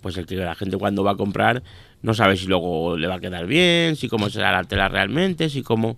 pues 0.00 0.16
el 0.16 0.26
que 0.26 0.36
la 0.36 0.54
gente 0.54 0.76
cuando 0.76 1.02
va 1.04 1.12
a 1.12 1.16
comprar 1.16 1.62
no 2.02 2.14
sabe 2.14 2.36
si 2.36 2.46
luego 2.46 2.96
le 2.96 3.06
va 3.06 3.16
a 3.16 3.20
quedar 3.20 3.46
bien, 3.46 3.96
si 3.96 4.08
cómo 4.08 4.30
será 4.30 4.52
la 4.52 4.64
tela 4.64 4.88
realmente, 4.88 5.50
si 5.50 5.62
cómo... 5.62 5.96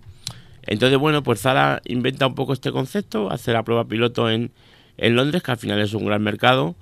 Entonces, 0.65 0.97
bueno, 0.97 1.23
pues 1.23 1.41
Zara 1.41 1.81
inventa 1.85 2.27
un 2.27 2.35
poco 2.35 2.53
este 2.53 2.71
concepto, 2.71 3.31
hace 3.31 3.51
la 3.51 3.63
prueba 3.63 3.85
piloto 3.85 4.29
en, 4.29 4.51
en 4.97 5.15
Londres, 5.15 5.43
que 5.43 5.51
al 5.51 5.57
final 5.57 5.79
es 5.79 5.93
un 5.93 6.05
gran 6.05 6.21
mercado, 6.21 6.75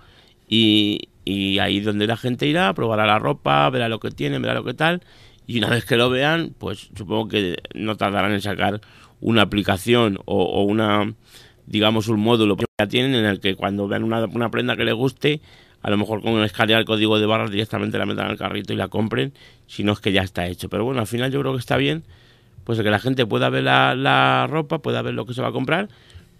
y, 0.47 1.09
y 1.25 1.59
ahí 1.59 1.79
donde 1.79 2.07
la 2.07 2.17
gente 2.17 2.47
irá, 2.47 2.73
probará 2.73 3.05
la 3.05 3.19
ropa, 3.19 3.69
verá 3.69 3.89
lo 3.89 3.99
que 3.99 4.11
tiene, 4.11 4.39
verá 4.39 4.53
lo 4.53 4.63
que 4.63 4.73
tal, 4.73 5.01
y 5.47 5.57
una 5.57 5.69
vez 5.69 5.85
que 5.85 5.97
lo 5.97 6.09
vean, 6.09 6.53
pues 6.57 6.89
supongo 6.95 7.27
que 7.27 7.57
no 7.73 7.97
tardarán 7.97 8.33
en 8.33 8.41
sacar 8.41 8.81
una 9.19 9.43
aplicación 9.43 10.17
o, 10.25 10.43
o 10.43 10.63
una, 10.63 11.13
digamos, 11.65 12.07
un 12.07 12.19
módulo 12.19 12.57
que 12.57 12.65
ya 12.79 12.87
tienen 12.87 13.15
en 13.15 13.25
el 13.25 13.39
que 13.39 13.55
cuando 13.55 13.87
vean 13.87 14.03
una, 14.03 14.25
una 14.25 14.49
prenda 14.49 14.75
que 14.75 14.85
les 14.85 14.93
guste, 14.93 15.41
a 15.81 15.89
lo 15.89 15.97
mejor 15.97 16.21
con 16.21 16.43
escanear 16.43 16.79
el 16.79 16.85
código 16.85 17.19
de 17.19 17.25
barras 17.25 17.51
directamente 17.51 17.97
la 17.97 18.05
metan 18.05 18.27
al 18.27 18.37
carrito 18.37 18.73
y 18.73 18.75
la 18.75 18.87
compren, 18.87 19.33
si 19.67 19.83
no 19.83 19.93
es 19.93 19.99
que 19.99 20.11
ya 20.11 20.21
está 20.21 20.47
hecho. 20.47 20.69
Pero 20.69 20.85
bueno, 20.85 21.01
al 21.01 21.07
final 21.07 21.31
yo 21.31 21.39
creo 21.39 21.53
que 21.53 21.59
está 21.59 21.77
bien, 21.77 22.03
pues 22.63 22.79
que 22.79 22.89
la 22.89 22.99
gente 22.99 23.25
pueda 23.25 23.49
ver 23.49 23.63
la, 23.63 24.47
ropa, 24.49 24.79
pueda 24.79 25.01
ver 25.01 25.13
lo 25.13 25.25
que 25.25 25.33
se 25.33 25.41
va 25.41 25.49
a 25.49 25.51
comprar, 25.51 25.89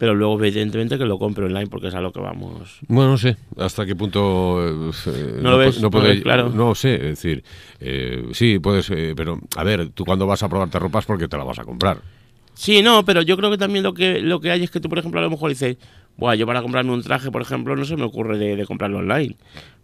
pero 0.02 0.16
luego 0.16 0.44
evidentemente 0.44 0.98
que 0.98 1.06
lo 1.06 1.20
compre 1.20 1.46
online 1.46 1.68
porque 1.68 1.90
es 1.90 1.94
a 1.94 2.02
lo 2.02 2.12
que 2.12 2.20
vamos. 2.20 2.80
Bueno, 2.88 3.12
no 3.12 3.18
sé 3.20 3.38
hasta 3.56 3.86
qué 3.86 3.96
punto 3.96 4.90
eh, 4.90 5.40
no 5.40 5.52
lo 5.52 5.60
ves, 5.60 5.80
no, 5.80 5.92
puede, 5.92 6.24
claro. 6.24 6.50
No 6.50 6.74
sé, 6.74 6.96
es 6.96 7.02
decir, 7.22 7.44
eh, 7.80 8.28
sí 8.32 8.58
puedes, 8.58 8.90
eh, 8.90 9.14
pero 9.16 9.40
a 9.56 9.64
ver, 9.64 9.90
tú 9.90 10.04
cuando 10.04 10.26
vas 10.26 10.42
a 10.42 10.50
probarte 10.50 10.80
ropas 10.80 11.06
porque 11.06 11.28
te 11.28 11.38
la 11.38 11.44
vas 11.44 11.60
a 11.60 11.66
comprar. 11.66 12.00
Sí, 12.56 12.82
no, 12.82 13.06
pero 13.06 13.22
yo 13.22 13.38
creo 13.38 13.52
que 13.52 13.60
también 13.60 13.84
lo 13.84 13.94
que 13.94 14.22
lo 14.22 14.42
que 14.42 14.50
hay 14.50 14.64
es 14.64 14.72
que 14.72 14.80
tú, 14.80 14.90
por 14.90 14.98
ejemplo, 14.98 15.20
a 15.20 15.24
lo 15.24 15.30
mejor 15.30 15.50
dices, 15.50 15.78
bueno, 16.22 16.36
yo 16.36 16.46
para 16.46 16.62
comprarme 16.62 16.94
un 16.94 17.02
traje, 17.02 17.32
por 17.32 17.42
ejemplo, 17.42 17.76
no 17.76 17.84
se 17.84 17.98
me 17.98 18.04
ocurre 18.04 18.38
de, 18.38 18.64
comprarlo 18.68 19.00
online. 19.00 19.36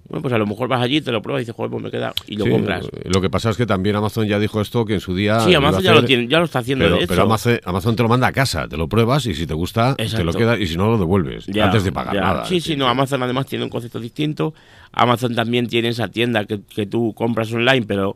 Bueno, 0.07 0.22
pues 0.22 0.31
a 0.36 0.38
lo 0.38 0.45
mejor 0.45 0.68
vas 0.68 0.84
allí, 0.84 1.01
te 1.01 1.12
lo 1.12 1.19
pruebas 1.19 1.42
y 1.42 1.45
dices, 1.45 1.56
joder, 1.56 1.72
pues 1.72 1.84
me 1.84 1.89
queda 1.89 2.13
y 2.28 2.38
lo 2.38 2.48
compras. 2.48 2.88
Lo 3.06 3.19
que 3.22 3.30
pasa 3.31 3.50
es 3.50 3.57
que 3.57 3.66
también 3.66 3.95
Amazon 3.95 4.28
ya 4.28 4.38
dijo 4.38 4.62
esto 4.62 4.86
que 4.86 4.94
en 4.94 5.00
su 5.00 5.16
día. 5.16 5.39
Sí, 5.39 5.56
Amazon 5.56 5.81
ya 5.81 5.95
lo 5.95 6.06
tiene, 6.06 6.28
ya 6.28 6.38
lo 6.38 6.45
está 6.45 6.60
haciendo. 6.60 6.86
Pero, 6.86 7.00
pero 7.07 7.24
Amazon, 7.24 7.95
te 7.95 8.04
lo 8.04 8.07
manda 8.07 8.28
a 8.28 8.31
casa, 8.31 8.68
te 8.68 8.78
lo 8.78 8.88
pruebas 8.88 9.25
y 9.25 9.34
si 9.34 9.48
te 9.48 9.56
gusta, 9.56 9.95
te 9.95 10.24
lo 10.24 10.31
quedas 10.31 10.60
y 10.60 10.68
si 10.68 10.78
no 10.78 10.86
lo 10.92 11.00
devuelves 11.00 11.50
antes 11.60 11.84
de 11.84 11.92
pagar 11.92 12.16
nada. 12.16 12.45
Sí, 12.45 12.62
sí, 12.62 12.75
no. 12.75 12.88
Amazon 12.88 13.24
además 13.24 13.48
tiene 13.48 13.66
un 13.66 13.72
concepto 13.72 14.00
distinto. 14.00 14.54
Amazon 14.92 15.33
también 15.33 15.66
tiene 15.66 15.88
esa 15.88 16.07
tienda 16.07 16.45
que, 16.45 16.62
que 16.62 16.86
tú 16.86 17.16
compras 17.16 17.51
online, 17.51 17.83
pero 17.88 18.16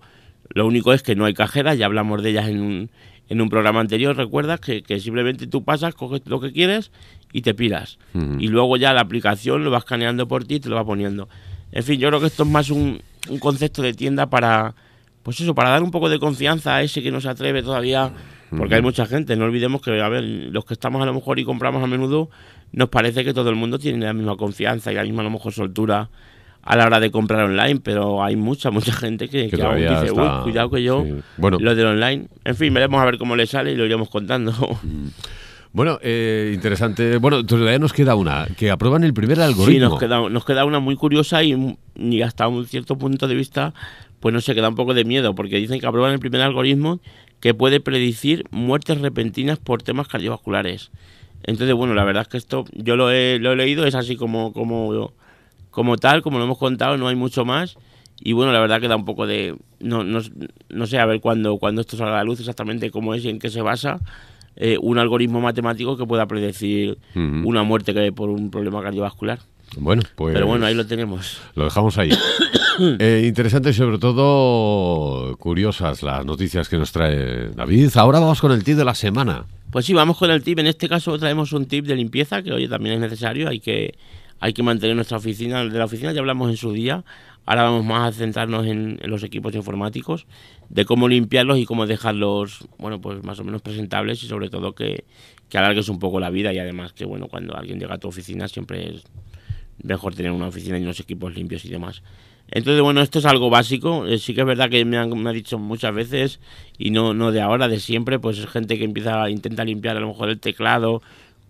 lo 0.54 0.68
único 0.68 0.94
es 0.94 1.04
que 1.04 1.16
no 1.16 1.26
hay 1.26 1.34
cajera. 1.34 1.76
Ya 1.76 1.86
hablamos 1.86 2.22
de 2.24 2.30
ellas 2.30 2.48
en 2.48 2.62
un, 2.62 2.90
en 3.32 3.40
un 3.40 3.50
programa 3.50 3.80
anterior, 3.80 4.16
recuerdas 4.18 4.60
que, 4.60 4.84
simplemente 5.00 5.48
tú 5.48 5.64
pasas, 5.64 5.96
coges 5.96 6.22
lo 6.26 6.42
que 6.42 6.52
quieres 6.52 6.92
y 7.32 7.44
te 7.44 7.54
piras. 7.54 7.98
Y 8.14 8.50
luego 8.50 8.76
ya 8.76 8.92
la 8.94 9.00
aplicación 9.00 9.64
lo 9.64 9.72
vas 9.72 9.84
escaneando 9.84 10.28
por 10.28 10.44
ti 10.44 10.56
y 10.56 10.60
te 10.60 10.68
lo 10.68 10.76
va 10.76 10.84
poniendo. 10.84 11.30
En 11.72 11.84
fin, 11.84 11.98
yo 11.98 12.10
creo 12.10 12.20
que 12.20 12.28
esto 12.28 12.44
es 12.44 12.50
más 12.50 12.70
un, 12.70 13.02
concepto 13.40 13.82
de 13.82 13.94
tienda 13.94 14.30
para, 14.30 14.76
pues 15.24 15.40
eso, 15.40 15.56
para 15.56 15.70
dar 15.70 15.82
un 15.82 15.92
poco 15.92 16.10
de 16.10 16.20
confianza 16.20 16.76
a 16.76 16.82
ese 16.82 17.02
que 17.02 17.10
no 17.10 17.22
se 17.22 17.30
atreve 17.30 17.64
todavía, 17.64 18.12
porque 18.50 18.76
hay 18.76 18.82
mucha 18.82 19.06
gente, 19.06 19.38
no 19.38 19.46
olvidemos 19.46 19.82
que, 19.82 20.02
a 20.02 20.10
ver, 20.10 20.24
los 20.26 20.66
que 20.66 20.74
estamos 20.74 21.02
a 21.02 21.06
lo 21.06 21.14
mejor 21.14 21.40
y 21.40 21.46
compramos 21.46 21.82
a 21.82 21.88
menudo, 21.88 22.30
nos 22.74 22.90
parece 22.90 23.24
que 23.24 23.34
todo 23.34 23.50
el 23.50 23.56
mundo 23.56 23.80
tiene 23.80 24.06
la 24.06 24.14
misma 24.14 24.36
confianza 24.36 24.92
y 24.92 24.96
la 24.96 25.04
misma 25.04 25.22
a 25.22 25.24
lo 25.24 25.30
mejor 25.30 25.54
soltura 25.54 26.10
a 26.64 26.76
la 26.76 26.86
hora 26.86 27.00
de 27.00 27.12
comprar 27.12 27.44
online, 27.44 27.80
pero 27.82 28.24
hay 28.24 28.36
mucha, 28.36 28.72
mucha 28.72 28.94
gente 28.94 29.30
que, 29.30 29.50
que, 29.50 29.62
aún 29.62 29.78
dice, 29.78 30.12
uy, 30.12 30.28
cuidado 30.44 30.70
que 30.70 30.84
yo, 30.84 31.06
bueno. 31.38 31.58
lo 31.60 31.76
del 31.76 31.88
online. 31.88 32.28
En 32.44 32.56
fin, 32.56 32.74
veremos 32.74 33.02
a 33.02 33.06
ver 33.06 33.18
cómo 33.18 33.36
le 33.36 33.48
sale 33.48 33.72
y 33.72 33.76
lo 33.76 33.86
iremos 33.86 34.10
contando. 34.10 34.52
Mm. 34.84 35.08
Bueno, 35.74 36.00
eh, 36.02 36.52
interesante. 36.54 37.18
Bueno, 37.18 37.46
todavía 37.46 37.80
nos 37.80 37.94
queda 37.94 38.16
una, 38.16 38.46
que 38.58 38.72
aprueban 38.72 39.04
el 39.04 39.14
primer 39.14 39.40
algoritmo. 39.40 39.72
Sí, 39.72 39.80
nos 39.80 40.00
queda, 40.00 40.30
nos 40.30 40.46
queda 40.46 40.66
una 40.66 40.80
muy 40.80 40.96
curiosa 40.96 41.44
y, 41.44 41.78
y 41.96 42.22
hasta 42.22 42.48
un 42.48 42.66
cierto 42.66 42.98
punto 42.98 43.28
de 43.28 43.36
vista, 43.36 43.74
pues 44.20 44.34
no 44.34 44.42
se 44.42 44.54
queda 44.54 44.68
un 44.68 44.76
poco 44.76 44.94
de 44.94 45.06
miedo, 45.06 45.34
porque 45.34 45.58
dicen 45.58 45.80
que 45.80 45.88
aprueban 45.88 46.12
el 46.12 46.20
primer 46.20 46.42
algoritmo 46.42 47.00
que 47.40 47.54
puede 47.54 47.80
predecir 47.80 48.44
muertes 48.52 49.00
repentinas 49.00 49.60
por 49.60 49.82
temas 49.82 50.08
cardiovasculares. 50.10 50.92
Entonces, 51.44 51.74
bueno, 51.74 51.96
la 51.96 52.04
verdad 52.04 52.24
es 52.24 52.28
que 52.28 52.38
esto 52.38 52.66
yo 52.74 52.96
lo 52.96 53.10
he, 53.10 53.40
lo 53.40 53.54
he 53.54 53.56
leído, 53.56 53.86
es 53.86 53.96
así 53.96 54.16
como, 54.16 54.54
como 54.54 55.14
como 55.72 55.98
tal, 55.98 56.22
como 56.22 56.38
lo 56.38 56.44
hemos 56.44 56.58
contado, 56.58 56.98
no 56.98 57.08
hay 57.08 57.16
mucho 57.16 57.46
más. 57.46 57.78
Y 58.24 58.34
bueno, 58.34 58.52
la 58.52 58.60
verdad 58.60 58.80
que 58.80 58.88
da 58.88 58.96
un 58.96 59.06
poco 59.06 59.26
de... 59.26 59.56
No, 59.80 60.04
no, 60.04 60.20
no 60.70 60.86
sé, 60.86 61.00
a 61.00 61.06
ver 61.08 61.20
cuándo 61.20 61.58
cuando 61.58 61.82
esto 61.82 61.98
salga 61.98 62.14
a 62.14 62.18
la 62.18 62.24
luz 62.24 62.40
exactamente 62.40 62.92
cómo 62.92 63.16
es 63.16 63.26
y 63.26 63.30
en 63.30 63.40
qué 63.40 63.50
se 63.50 63.62
basa. 63.62 64.00
Eh, 64.58 64.78
un 64.80 65.00
algoritmo 65.00 65.42
matemático 65.42 65.98
que 65.98 66.06
pueda 66.06 66.28
predecir 66.28 67.00
una 67.16 67.64
muerte 67.64 67.94
que 67.94 68.12
por 68.12 68.30
un 68.30 68.52
problema 68.52 68.84
cardiovascular. 68.84 69.40
Bueno, 69.78 70.04
pues. 70.16 70.34
Pero 70.34 70.48
bueno, 70.48 70.66
ahí 70.66 70.76
lo 70.76 70.86
tenemos. 70.86 71.42
Lo 71.56 71.64
dejamos 71.64 71.98
ahí. 71.98 72.12
eh, 73.00 73.24
interesante 73.26 73.70
y 73.70 73.74
sobre 73.74 73.98
todo 73.98 75.36
curiosas 75.38 76.04
las 76.04 76.26
noticias 76.26 76.68
que 76.68 76.78
nos 76.78 76.92
trae 76.92 77.50
David. 77.56 77.90
Ahora 77.96 78.20
vamos 78.20 78.42
con 78.42 78.52
el 78.52 78.64
tip 78.64 78.76
de 78.76 78.86
la 78.86 78.94
semana. 78.94 79.46
Pues 79.72 79.86
sí, 79.86 79.94
vamos 79.94 80.18
con 80.18 80.30
el 80.30 80.44
tip. 80.44 80.60
En 80.60 80.68
este 80.68 80.90
caso 80.90 81.18
traemos 81.18 81.54
un 81.54 81.66
tip 81.66 81.86
de 81.86 81.96
limpieza 81.96 82.44
que 82.44 82.52
hoy 82.52 82.68
también 82.68 82.96
es 82.96 83.02
necesario. 83.02 83.48
Hay 83.48 83.62
que 83.62 83.98
hay 84.42 84.54
que 84.54 84.64
mantener 84.64 84.96
nuestra 84.96 85.18
oficina. 85.18 85.64
De 85.64 85.78
la 85.78 85.86
oficina 85.86 86.12
ya 86.12 86.20
hablamos 86.20 86.50
en 86.50 86.58
su 86.58 86.74
día. 86.74 87.06
Ahora 87.46 87.64
vamos 87.64 87.86
más 87.86 88.10
a 88.10 88.18
centrarnos 88.18 88.66
en, 88.66 89.00
los 89.04 89.24
equipos 89.24 89.56
informáticos, 89.56 90.28
de 90.70 90.84
cómo 90.84 91.08
limpiarlos 91.08 91.58
y 91.58 91.66
cómo 91.66 91.88
dejarlos, 91.88 92.68
bueno, 92.78 93.02
pues 93.02 93.24
más 93.24 93.40
o 93.40 93.44
menos 93.44 93.62
presentables 93.62 94.22
y 94.24 94.28
sobre 94.28 94.50
todo 94.50 94.74
que, 94.74 95.06
que 95.50 95.58
alargues 95.58 95.90
un 95.90 96.00
poco 96.00 96.20
la 96.20 96.30
vida 96.30 96.54
y 96.54 96.60
además 96.60 96.94
que, 96.94 97.06
bueno, 97.06 97.28
cuando 97.28 97.56
alguien 97.56 97.80
llega 97.80 97.96
a 97.96 97.98
tu 97.98 98.08
oficina 98.08 98.48
siempre 98.48 98.96
es 98.96 99.04
mejor 99.84 100.14
tener 100.14 100.32
una 100.32 100.48
oficina 100.48 100.78
y 100.78 100.84
unos 100.84 101.00
equipos 101.00 101.34
limpios 101.34 101.66
y 101.66 101.70
demás. 101.70 102.04
Entonces, 102.50 102.82
bueno, 102.82 103.02
esto 103.02 103.20
es 103.20 103.26
algo 103.26 103.50
básico. 103.50 104.06
Eh, 104.06 104.18
sí 104.18 104.34
que 104.34 104.42
es 104.42 104.48
verdad 104.48 104.70
que 104.70 104.84
me 104.86 104.98
han, 104.98 105.10
me 105.22 105.30
ha 105.30 105.34
dicho 105.34 105.58
muchas 105.58 105.94
veces, 105.94 106.40
y 106.78 106.92
no, 106.92 107.14
no 107.14 107.32
de 107.32 107.42
ahora, 107.42 107.68
de 107.68 107.80
siempre, 107.80 108.20
pues 108.20 108.38
es 108.40 108.48
gente 108.48 108.78
que 108.78 108.84
empieza, 108.84 109.30
intenta 109.30 109.64
limpiar 109.64 109.98
a 109.98 110.00
lo 110.00 110.08
mejor 110.08 110.30
el 110.30 110.40
teclado 110.40 111.02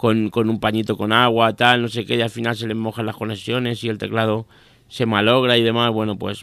con, 0.02 0.32
con 0.32 0.50
un 0.50 0.60
pañito 0.60 0.98
con 0.98 1.14
agua, 1.14 1.56
tal, 1.56 1.84
no 1.84 1.88
sé 1.88 2.08
qué, 2.08 2.16
y 2.16 2.22
al 2.22 2.32
final 2.32 2.58
se 2.58 2.66
les 2.66 2.76
mojan 2.76 3.06
las 3.06 3.16
conexiones 3.16 3.84
y 3.84 3.88
el 3.88 4.00
teclado 4.00 4.48
se 4.88 5.06
malogra 5.06 5.60
y 5.60 5.62
demás. 5.62 5.92
Bueno, 5.92 6.18
pues 6.18 6.42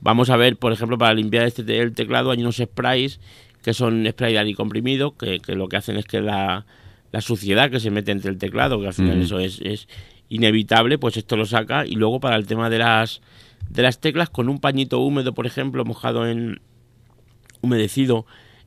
vamos 0.00 0.30
a 0.30 0.36
ver, 0.36 0.56
por 0.56 0.72
ejemplo, 0.72 0.96
para 0.96 1.12
limpiar 1.12 1.46
este 1.46 1.80
el 1.80 1.94
teclado 1.94 2.30
hay 2.30 2.40
unos 2.42 2.58
sprays 2.58 3.18
que 3.60 3.74
son 3.74 4.06
spray 4.08 4.34
de 4.34 4.54
comprimido, 4.54 5.16
que, 5.16 5.40
que, 5.40 5.56
lo 5.56 5.68
que 5.68 5.78
hacen 5.78 5.96
es 5.96 6.04
que 6.04 6.20
la, 6.20 6.64
la, 7.10 7.20
suciedad 7.22 7.72
que 7.72 7.80
se 7.80 7.90
mete 7.90 8.12
entre 8.12 8.30
el 8.30 8.38
teclado, 8.38 8.80
que 8.80 8.86
al 8.86 8.94
final 8.94 9.20
eso 9.20 9.40
es, 9.40 9.60
es 9.62 9.88
inevitable, 10.28 10.96
pues 10.96 11.16
esto 11.16 11.36
lo 11.36 11.44
saca. 11.44 11.84
Y 11.86 11.96
luego 11.96 12.20
para 12.20 12.36
el 12.36 12.46
tema 12.46 12.70
de 12.70 12.78
las 12.78 13.20
de 13.68 13.82
las 13.82 14.00
teclas 14.00 14.30
con 14.30 14.48
un 14.48 14.60
pañito 14.60 15.00
húmedo, 15.00 15.34
por 15.34 15.48
ejemplo, 15.48 15.84
mojado 15.84 16.24
en 16.28 16.60
humedecido 17.62 18.26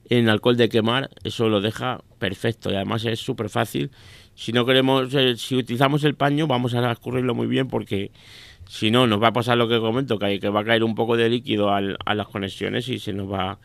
en 0.09 0.29
alcohol 0.29 0.57
de 0.57 0.69
quemar, 0.69 1.09
eso 1.23 1.49
lo 1.49 1.61
deja 1.61 2.01
perfecto 2.17 2.71
y 2.71 2.75
además 2.75 3.05
es 3.05 3.19
súper 3.19 3.49
fácil. 3.49 3.91
Si 4.35 4.51
no 4.51 4.65
queremos, 4.65 5.13
eh, 5.13 5.35
si 5.37 5.55
utilizamos 5.55 6.03
el 6.03 6.15
paño, 6.15 6.47
vamos 6.47 6.73
a 6.73 6.91
escurrirlo 6.91 7.35
muy 7.35 7.47
bien 7.47 7.67
porque 7.67 8.11
si 8.67 8.91
no, 8.91 9.07
nos 9.07 9.21
va 9.21 9.27
a 9.27 9.33
pasar 9.33 9.57
lo 9.57 9.67
que 9.67 9.79
comento, 9.79 10.17
que, 10.17 10.39
que 10.39 10.49
va 10.49 10.61
a 10.61 10.63
caer 10.63 10.83
un 10.83 10.95
poco 10.95 11.17
de 11.17 11.29
líquido 11.29 11.71
al, 11.71 11.97
a 12.05 12.15
las 12.15 12.27
conexiones 12.27 12.87
y 12.87 12.99
se 12.99 13.13
nos 13.13 13.31
va 13.31 13.51
a 13.51 13.59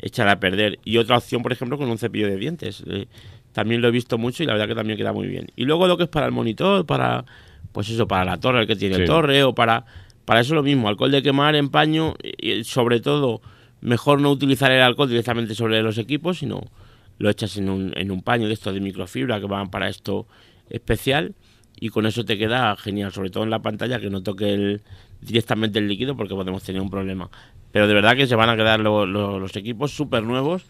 echar 0.00 0.28
a 0.28 0.40
perder. 0.40 0.78
Y 0.84 0.98
otra 0.98 1.18
opción, 1.18 1.42
por 1.42 1.52
ejemplo, 1.52 1.76
con 1.76 1.90
un 1.90 1.98
cepillo 1.98 2.26
de 2.26 2.36
dientes. 2.36 2.82
Eh, 2.86 3.06
también 3.52 3.80
lo 3.80 3.88
he 3.88 3.90
visto 3.90 4.16
mucho 4.18 4.42
y 4.42 4.46
la 4.46 4.52
verdad 4.52 4.68
que 4.68 4.74
también 4.74 4.96
queda 4.96 5.12
muy 5.12 5.26
bien. 5.26 5.48
Y 5.56 5.64
luego 5.64 5.86
lo 5.86 5.96
que 5.96 6.04
es 6.04 6.08
para 6.08 6.26
el 6.26 6.32
monitor, 6.32 6.86
para, 6.86 7.24
pues 7.72 7.90
eso, 7.90 8.06
para 8.06 8.24
la 8.24 8.38
torre, 8.38 8.60
el 8.60 8.66
que 8.66 8.76
tiene 8.76 9.04
torre 9.04 9.42
o 9.44 9.54
para 9.54 9.84
para 10.30 10.42
eso 10.42 10.54
lo 10.54 10.62
mismo, 10.62 10.88
alcohol 10.88 11.10
de 11.10 11.24
quemar 11.24 11.56
en 11.56 11.70
paño 11.70 12.14
y 12.22 12.62
sobre 12.62 13.00
todo 13.00 13.40
mejor 13.80 14.20
no 14.20 14.30
utilizar 14.30 14.70
el 14.72 14.82
alcohol 14.82 15.08
directamente 15.08 15.54
sobre 15.54 15.82
los 15.82 15.98
equipos, 15.98 16.38
sino 16.38 16.60
lo 17.18 17.30
echas 17.30 17.56
en 17.56 17.68
un, 17.68 17.92
en 17.96 18.10
un 18.10 18.22
paño 18.22 18.46
de 18.46 18.54
estos 18.54 18.74
de 18.74 18.80
microfibra 18.80 19.40
que 19.40 19.46
van 19.46 19.70
para 19.70 19.88
esto 19.88 20.26
especial 20.70 21.34
y 21.78 21.88
con 21.88 22.06
eso 22.06 22.24
te 22.24 22.38
queda 22.38 22.76
genial, 22.76 23.12
sobre 23.12 23.30
todo 23.30 23.44
en 23.44 23.50
la 23.50 23.60
pantalla 23.60 24.00
que 24.00 24.10
no 24.10 24.22
toque 24.22 24.52
el, 24.52 24.82
directamente 25.20 25.78
el 25.78 25.88
líquido 25.88 26.16
porque 26.16 26.34
podemos 26.34 26.62
tener 26.62 26.80
un 26.80 26.90
problema. 26.90 27.30
Pero 27.72 27.86
de 27.86 27.94
verdad 27.94 28.16
que 28.16 28.26
se 28.26 28.34
van 28.34 28.48
a 28.48 28.56
quedar 28.56 28.80
los 28.80 29.56
equipos 29.56 29.92
súper 29.92 30.22
nuevos 30.22 30.64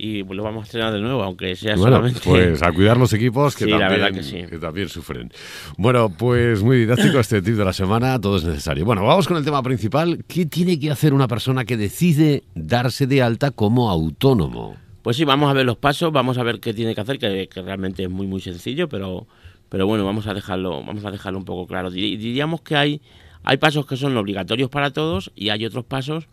y 0.00 0.22
lo 0.24 0.42
vamos 0.42 0.62
a 0.62 0.64
estrenar 0.64 0.92
de 0.92 1.00
nuevo, 1.00 1.22
aunque 1.22 1.54
sea 1.56 1.76
bueno, 1.76 1.96
solamente... 1.96 2.20
Pues 2.24 2.62
a 2.62 2.72
cuidar 2.72 2.96
los 2.96 3.12
equipos 3.12 3.54
que, 3.54 3.64
Sí, 3.66 3.70
la 3.70 3.78
también, 3.80 4.00
verdad 4.00 4.16
que 4.16 4.22
sí. 4.22 4.42
que 4.48 4.58
también 4.58 4.88
sufren. 4.88 5.30
Bueno, 5.76 6.08
pues 6.08 6.62
muy 6.62 6.78
didáctico 6.78 7.18
este 7.20 7.42
tip 7.42 7.54
de 7.54 7.64
la 7.64 7.72
semana, 7.72 8.20
todo 8.20 8.36
es 8.38 8.44
necesario. 8.44 8.84
Bueno, 8.84 9.04
vamos 9.04 9.28
con 9.28 9.36
el 9.36 9.44
tema 9.44 9.62
principal. 9.62 10.24
¿Qué 10.26 10.46
tiene 10.46 10.78
que 10.80 10.90
hacer 10.90 11.12
una 11.12 11.28
persona 11.28 11.64
que 11.64 11.76
decide 11.76 12.44
darse 12.54 13.06
de 13.06 13.22
alta 13.22 13.50
como 13.50 13.90
autónomo? 13.90 14.76
Pues 15.02 15.16
sí, 15.16 15.24
vamos 15.24 15.50
a 15.50 15.54
ver 15.54 15.64
los 15.66 15.76
pasos, 15.78 16.12
vamos 16.12 16.36
a 16.38 16.42
ver 16.42 16.60
qué 16.60 16.74
tiene 16.74 16.94
que 16.94 17.00
hacer, 17.00 17.18
que, 17.18 17.48
que 17.52 17.62
realmente 17.62 18.02
es 18.04 18.10
muy 18.10 18.26
muy 18.26 18.40
sencillo, 18.40 18.88
pero, 18.88 19.26
pero 19.68 19.86
bueno, 19.86 20.04
vamos 20.04 20.26
a 20.26 20.34
dejarlo, 20.34 20.82
vamos 20.84 21.04
a 21.04 21.10
dejarlo 21.10 21.38
un 21.38 21.44
poco 21.44 21.66
claro. 21.66 21.90
Dir- 21.90 22.18
Diríamos 22.18 22.60
que 22.60 22.76
hay, 22.76 23.00
hay 23.42 23.56
pasos 23.56 23.86
que 23.86 23.96
son 23.96 24.16
obligatorios 24.16 24.68
para 24.68 24.90
todos 24.90 25.32
y 25.34 25.48
hay 25.48 25.64
otros 25.64 25.84
pasos 25.86 26.26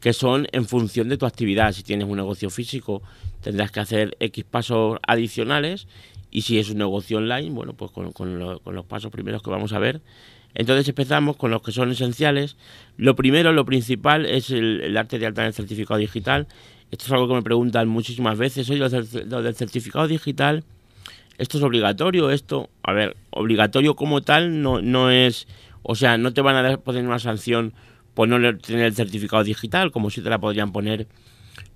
que 0.00 0.12
son 0.12 0.46
en 0.52 0.66
función 0.66 1.08
de 1.08 1.16
tu 1.16 1.26
actividad. 1.26 1.72
Si 1.72 1.82
tienes 1.82 2.06
un 2.08 2.16
negocio 2.16 2.50
físico, 2.50 3.02
tendrás 3.42 3.70
que 3.70 3.80
hacer 3.80 4.16
X 4.20 4.44
pasos 4.44 4.98
adicionales 5.06 5.86
y 6.30 6.42
si 6.42 6.58
es 6.58 6.70
un 6.70 6.78
negocio 6.78 7.18
online, 7.18 7.50
bueno, 7.50 7.72
pues 7.72 7.90
con, 7.90 8.38
lo- 8.38 8.60
con 8.60 8.74
los 8.74 8.84
pasos 8.84 9.10
primeros 9.10 9.42
que 9.42 9.50
vamos 9.50 9.72
a 9.72 9.78
ver. 9.78 10.00
Entonces 10.54 10.88
empezamos 10.88 11.36
con 11.36 11.50
los 11.50 11.60
que 11.62 11.70
son 11.70 11.90
esenciales. 11.90 12.56
Lo 12.96 13.14
primero, 13.14 13.52
lo 13.52 13.66
principal 13.66 14.24
es 14.24 14.50
el, 14.50 14.96
arte 14.96 15.18
de 15.18 15.26
alta 15.26 15.42
en 15.42 15.48
el 15.48 15.54
certificado 15.54 15.98
digital. 15.98 16.46
Esto 16.90 17.04
es 17.06 17.12
algo 17.12 17.28
que 17.28 17.34
me 17.34 17.42
preguntan 17.42 17.88
muchísimas 17.88 18.38
veces. 18.38 18.68
Oye, 18.70 18.78
lo 18.78 18.88
del, 18.88 19.54
certificado 19.54 20.08
digital, 20.08 20.64
¿esto 21.36 21.58
es 21.58 21.64
obligatorio? 21.64 22.30
Esto, 22.30 22.70
a 22.82 22.92
ver, 22.92 23.16
obligatorio 23.30 23.96
como 23.96 24.22
tal 24.22 24.62
no, 24.62 24.80
no 24.80 25.10
es... 25.10 25.46
O 25.82 25.94
sea, 25.94 26.16
no 26.16 26.32
te 26.32 26.40
van 26.40 26.64
a 26.64 26.78
poner 26.78 27.04
una 27.06 27.18
sanción 27.18 27.74
por 28.16 28.26
no 28.28 28.38
tener 28.58 28.86
el 28.86 28.94
certificado 28.94 29.44
digital, 29.44 29.92
como 29.92 30.10
si 30.10 30.22
te 30.22 30.30
la 30.30 30.38
podrían 30.40 30.72
poner 30.72 31.06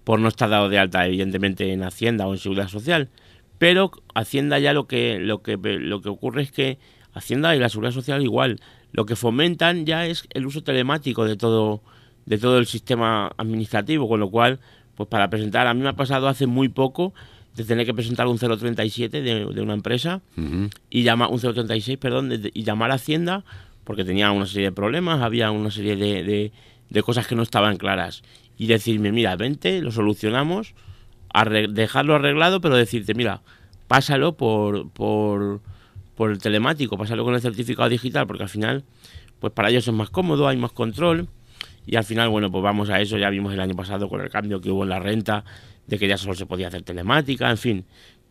por 0.04 0.18
no 0.18 0.26
estar 0.28 0.48
dado 0.50 0.68
de 0.68 0.78
alta, 0.78 1.06
evidentemente, 1.06 1.72
en 1.72 1.84
Hacienda 1.84 2.26
o 2.26 2.32
en 2.32 2.38
Seguridad 2.40 2.66
Social. 2.68 3.10
Pero 3.58 3.92
Hacienda 4.14 4.58
ya 4.58 4.72
lo 4.72 4.86
que, 4.88 5.18
lo 5.20 5.42
que, 5.42 5.56
lo 5.58 6.00
que 6.00 6.08
ocurre 6.08 6.42
es 6.42 6.50
que 6.50 6.78
Hacienda 7.12 7.54
y 7.54 7.58
la 7.58 7.68
Seguridad 7.68 7.92
Social 7.92 8.22
igual, 8.22 8.58
lo 8.92 9.04
que 9.06 9.14
fomentan 9.16 9.84
ya 9.84 10.06
es 10.06 10.24
el 10.32 10.46
uso 10.46 10.62
telemático 10.64 11.24
de 11.26 11.36
todo, 11.36 11.82
de 12.24 12.38
todo 12.38 12.58
el 12.58 12.66
sistema 12.66 13.30
administrativo, 13.36 14.08
con 14.08 14.18
lo 14.20 14.30
cual, 14.30 14.60
pues 14.94 15.08
para 15.10 15.28
presentar, 15.28 15.66
a 15.66 15.74
mí 15.74 15.82
me 15.82 15.90
ha 15.90 15.94
pasado 15.96 16.26
hace 16.26 16.46
muy 16.46 16.68
poco 16.70 17.12
de 17.54 17.64
tener 17.64 17.84
que 17.84 17.92
presentar 17.92 18.26
un 18.28 18.38
037 18.38 19.20
de, 19.22 19.44
de 19.44 19.60
una 19.60 19.74
empresa 19.74 20.22
y 20.88 21.02
llamar 21.02 21.28
un 21.30 21.38
036, 21.40 21.98
perdón, 21.98 22.30
de- 22.30 22.50
y 22.54 22.62
llamar 22.62 22.90
a 22.92 22.94
Hacienda 22.94 23.44
porque 23.90 24.04
tenía 24.04 24.30
una 24.30 24.46
serie 24.46 24.66
de 24.66 24.72
problemas, 24.72 25.20
había 25.20 25.50
una 25.50 25.72
serie 25.72 25.96
de, 25.96 26.52
de- 26.88 27.02
cosas 27.02 27.26
que 27.26 27.34
no 27.34 27.42
estaban 27.42 27.76
claras 27.76 28.22
y 28.56 28.68
decirme, 28.68 29.10
mira, 29.10 29.34
vente, 29.34 29.80
lo 29.82 29.90
solucionamos, 29.90 30.74
dejarlo 31.70 32.14
arreglado, 32.14 32.60
pero 32.60 32.76
decirte, 32.76 33.14
mira, 33.14 33.42
pásalo 33.88 34.36
por, 34.36 34.88
por, 34.90 35.60
por 36.14 36.30
el 36.30 36.38
telemático, 36.38 36.96
pásalo 36.96 37.24
con 37.24 37.34
el 37.34 37.40
certificado 37.40 37.88
digital, 37.88 38.28
porque 38.28 38.44
al 38.44 38.48
final, 38.48 38.84
pues 39.40 39.52
para 39.52 39.70
ellos 39.70 39.88
es 39.88 39.92
más 39.92 40.10
cómodo, 40.10 40.46
hay 40.46 40.56
más 40.56 40.70
control. 40.70 41.26
Y 41.84 41.96
al 41.96 42.04
final, 42.04 42.28
bueno, 42.28 42.48
pues 42.48 42.62
vamos 42.62 42.90
a 42.90 43.00
eso, 43.00 43.18
ya 43.18 43.28
vimos 43.28 43.52
el 43.54 43.58
año 43.58 43.74
pasado 43.74 44.08
con 44.08 44.20
el 44.20 44.30
cambio 44.30 44.60
que 44.60 44.70
hubo 44.70 44.84
en 44.84 44.90
la 44.90 45.00
renta, 45.00 45.44
de 45.88 45.98
que 45.98 46.06
ya 46.06 46.16
solo 46.16 46.34
se 46.34 46.46
podía 46.46 46.68
hacer 46.68 46.82
telemática, 46.82 47.50
en 47.50 47.58
fin, 47.58 47.84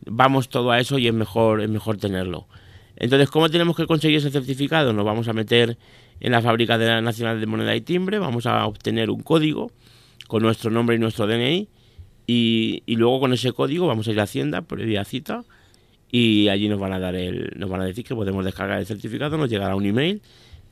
vamos 0.06 0.48
todo 0.48 0.72
a 0.72 0.80
eso 0.80 0.98
y 0.98 1.10
es 1.10 1.14
mejor, 1.14 1.60
es 1.60 1.70
mejor 1.70 1.98
tenerlo. 1.98 2.48
Entonces, 3.00 3.30
¿cómo 3.30 3.50
tenemos 3.50 3.76
que 3.76 3.88
conseguir 3.88 4.18
ese 4.18 4.30
certificado? 4.30 4.94
Nos 4.94 5.06
vamos 5.06 5.28
a 5.28 5.34
meter 5.34 5.78
en 6.20 6.32
la 6.32 6.42
fábrica 6.42 6.78
de 6.78 6.88
la 6.88 7.02
Nacional 7.02 7.40
de 7.40 7.46
Moneda 7.46 7.76
y 7.76 7.82
Timbre, 7.82 8.20
vamos 8.20 8.46
a 8.46 8.66
obtener 8.66 9.10
un 9.10 9.22
código 9.22 9.72
con 10.28 10.44
nuestro 10.44 10.70
nombre 10.70 10.98
y 10.98 11.00
nuestro 11.00 11.26
DNI 11.26 11.70
y, 12.28 12.84
y 12.86 12.96
luego 12.98 13.22
con 13.22 13.34
ese 13.34 13.54
código 13.54 13.88
vamos 13.88 14.08
a 14.08 14.12
ir 14.12 14.20
a 14.20 14.24
Hacienda 14.24 14.62
previa 14.62 15.06
cita 15.06 15.44
y 16.12 16.50
allí 16.50 16.68
nos 16.68 16.80
van 16.80 16.94
a 16.94 17.00
dar 17.00 17.16
el, 17.16 17.54
nos 17.56 17.70
van 17.70 17.82
a 17.82 17.86
decir 17.86 18.04
que 18.04 18.16
podemos 18.16 18.44
descargar 18.44 18.80
el 18.80 18.86
certificado, 18.86 19.38
nos 19.38 19.50
llegará 19.50 19.76
un 19.76 19.86
email 19.86 20.22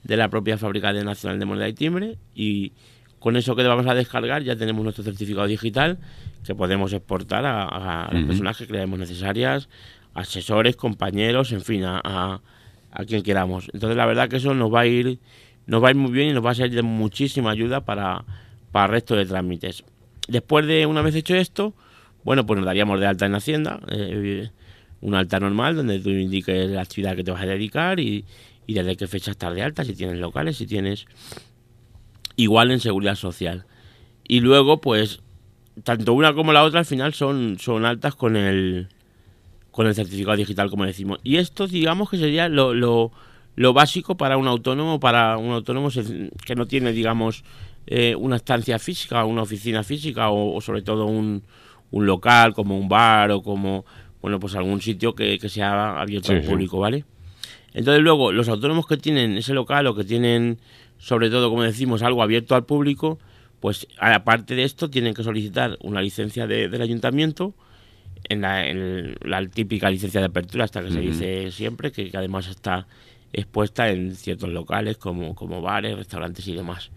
de 0.03 0.17
la 0.17 0.29
propia 0.29 0.57
fábrica 0.57 0.91
de 0.93 1.03
Nacional 1.03 1.39
de 1.39 1.45
Moneda 1.45 1.69
y 1.69 1.73
Timbre 1.73 2.17
y 2.35 2.73
con 3.19 3.35
eso 3.37 3.55
que 3.55 3.63
vamos 3.63 3.87
a 3.87 3.93
descargar 3.95 4.43
ya 4.43 4.55
tenemos 4.55 4.83
nuestro 4.83 5.03
certificado 5.03 5.47
digital 5.47 5.97
que 6.45 6.53
podemos 6.55 6.93
exportar 6.93 7.45
a, 7.45 7.63
a 8.07 8.13
las 8.13 8.23
personas 8.25 8.57
que 8.57 8.67
creemos 8.67 8.99
necesarias, 8.99 9.69
asesores, 10.17 10.75
compañeros, 10.75 11.51
en 11.51 11.61
fin, 11.61 11.83
a, 11.85 12.01
a- 12.03 12.41
quien 13.05 13.21
queramos. 13.21 13.69
Entonces 13.73 13.95
la 13.95 14.05
verdad 14.07 14.27
que 14.27 14.37
eso 14.37 14.53
nos 14.55 14.73
va 14.73 14.81
a 14.81 14.85
ir, 14.87 15.19
nos 15.67 15.83
va 15.83 15.89
a 15.89 15.91
ir 15.91 15.97
muy 15.97 16.11
bien 16.11 16.29
y 16.29 16.33
nos 16.33 16.43
va 16.43 16.51
a 16.51 16.55
ser 16.55 16.71
de 16.71 16.81
muchísima 16.81 17.51
ayuda 17.51 17.81
para, 17.85 18.25
para 18.71 18.85
el 18.85 18.91
resto 18.91 19.15
de 19.15 19.25
trámites. 19.25 19.83
Después 20.27 20.65
de 20.65 20.85
una 20.87 21.03
vez 21.03 21.13
hecho 21.13 21.35
esto, 21.35 21.73
bueno, 22.23 22.45
pues 22.45 22.57
nos 22.57 22.65
daríamos 22.65 22.99
de 22.99 23.05
alta 23.05 23.27
en 23.27 23.35
Hacienda, 23.35 23.79
eh, 23.89 24.49
un 25.01 25.13
alta 25.13 25.39
normal 25.39 25.75
donde 25.75 25.99
tú 25.99 26.09
indiques 26.09 26.69
la 26.71 26.81
actividad 26.81 27.15
que 27.15 27.23
te 27.23 27.29
vas 27.31 27.43
a 27.43 27.45
dedicar 27.45 27.99
y, 27.99 28.25
y 28.65 28.73
desde 28.73 28.95
qué 28.97 29.05
fecha 29.07 29.29
estás 29.31 29.53
de 29.53 29.61
alta, 29.61 29.85
si 29.85 29.93
tienes 29.93 30.17
locales, 30.17 30.57
si 30.57 30.65
tienes 30.65 31.05
igual 32.35 32.71
en 32.71 32.79
seguridad 32.79 33.15
social. 33.15 33.65
Y 34.27 34.39
luego, 34.39 34.81
pues, 34.81 35.19
tanto 35.83 36.13
una 36.13 36.33
como 36.33 36.51
la 36.51 36.63
otra 36.63 36.79
al 36.79 36.85
final 36.85 37.13
son, 37.13 37.57
son 37.59 37.85
altas 37.85 38.15
con 38.15 38.35
el, 38.35 38.87
con 39.77 39.85
el 39.85 39.93
certificado 39.93 40.35
digital, 40.35 40.71
como 40.71 40.85
decimos. 40.85 41.19
Y 41.23 41.35
esto, 41.37 41.67
digamos 41.67 42.09
que 42.09 42.17
sería 42.17 42.49
lo, 42.49 42.73
lo, 42.73 43.11
lo 43.55 43.73
básico 43.73 44.17
para 44.17 44.35
un 44.35 44.47
autónomo, 44.47 44.99
para 44.99 45.37
un 45.37 45.51
autónomo 45.51 45.89
que 46.43 46.55
no 46.55 46.65
tiene, 46.65 46.91
digamos, 46.93 47.43
eh, 47.85 48.15
una 48.15 48.37
estancia 48.37 48.79
física, 48.79 49.23
una 49.23 49.43
oficina 49.43 49.83
física 49.83 50.29
o, 50.31 50.55
o 50.55 50.61
sobre 50.61 50.81
todo 50.81 51.05
un, 51.05 51.43
un 51.91 52.05
local 52.07 52.55
como 52.55 52.75
un 52.75 52.89
bar 52.89 53.29
o 53.29 53.43
como, 53.43 53.85
bueno, 54.19 54.39
pues 54.39 54.55
algún 54.55 54.81
sitio 54.81 55.13
que, 55.13 55.37
que 55.37 55.47
sea 55.47 56.01
abierto 56.01 56.29
Sí, 56.29 56.37
al 56.37 56.41
sí. 56.41 56.49
público, 56.49 56.79
¿vale? 56.79 57.05
Entonces 57.75 58.01
luego, 58.01 58.31
los 58.31 58.49
autónomos 58.49 58.87
que 58.87 58.97
tienen 58.97 59.37
ese 59.37 59.53
local 59.53 59.85
o 59.85 59.93
que 59.93 60.03
tienen, 60.03 60.57
sobre 60.97 61.29
todo, 61.29 61.51
como 61.51 61.61
decimos, 61.61 62.01
algo 62.01 62.23
abierto 62.23 62.55
al 62.55 62.65
público, 62.65 63.19
pues 63.59 63.85
aparte 63.99 64.55
de 64.55 64.63
esto 64.63 64.89
tienen 64.89 65.13
que 65.13 65.21
solicitar 65.21 65.77
una 65.81 66.01
licencia 66.01 66.47
de- 66.47 66.67
del 66.67 66.81
ayuntamiento, 66.81 67.53
en 68.23 68.41
la, 68.41 68.67
en 68.67 69.15
la 69.21 69.45
típica 69.47 69.89
licencia 69.89 70.19
de 70.19 70.27
apertura, 70.27 70.65
hasta 70.65 70.83
que 70.83 70.91
se 70.91 70.99
dice 70.99 71.51
siempre, 71.51 71.91
que, 71.91 72.09
que 72.09 72.17
además 72.17 72.47
está 72.47 72.87
expuesta 73.33 73.89
en 73.89 74.15
ciertos 74.15 74.49
locales 74.49 74.97
como, 74.97 75.35
como 75.35 75.61
bares, 75.61 75.95
restaurantes 75.95 76.47
y 76.47 76.55
demás. 76.55 76.91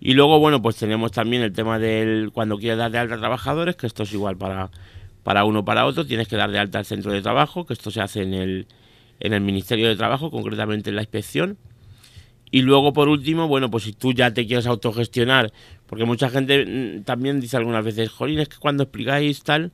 Y 0.00 0.14
luego, 0.14 0.38
bueno, 0.38 0.62
pues 0.62 0.76
tenemos 0.76 1.12
también 1.12 1.42
el 1.42 1.52
tema 1.52 1.78
del 1.78 2.30
cuando 2.32 2.58
quieres 2.58 2.78
dar 2.78 2.90
de 2.90 2.98
alta 2.98 3.16
a 3.16 3.18
trabajadores, 3.18 3.76
que 3.76 3.86
esto 3.86 4.04
es 4.04 4.12
igual 4.12 4.36
para, 4.36 4.70
para 5.22 5.44
uno 5.44 5.60
o 5.60 5.64
para 5.64 5.84
otro, 5.84 6.06
tienes 6.06 6.26
que 6.26 6.36
dar 6.36 6.50
de 6.50 6.58
alta 6.58 6.78
al 6.78 6.86
centro 6.86 7.12
de 7.12 7.20
trabajo, 7.20 7.66
que 7.66 7.74
esto 7.74 7.90
se 7.90 8.00
hace 8.00 8.22
en 8.22 8.32
el, 8.32 8.66
en 9.20 9.34
el 9.34 9.42
Ministerio 9.42 9.88
de 9.88 9.96
Trabajo, 9.96 10.30
concretamente 10.30 10.90
en 10.90 10.96
la 10.96 11.02
inspección. 11.02 11.58
Y 12.50 12.62
luego, 12.62 12.92
por 12.92 13.08
último, 13.08 13.46
bueno, 13.46 13.70
pues 13.70 13.84
si 13.84 13.92
tú 13.92 14.12
ya 14.12 14.32
te 14.32 14.46
quieres 14.46 14.66
autogestionar, 14.66 15.52
porque 15.86 16.04
mucha 16.04 16.30
gente 16.30 16.64
mm, 16.66 17.02
también 17.04 17.40
dice 17.40 17.56
algunas 17.58 17.84
veces, 17.84 18.08
Jolín, 18.08 18.40
es 18.40 18.48
que 18.48 18.56
cuando 18.56 18.84
explicáis 18.84 19.42
tal, 19.42 19.70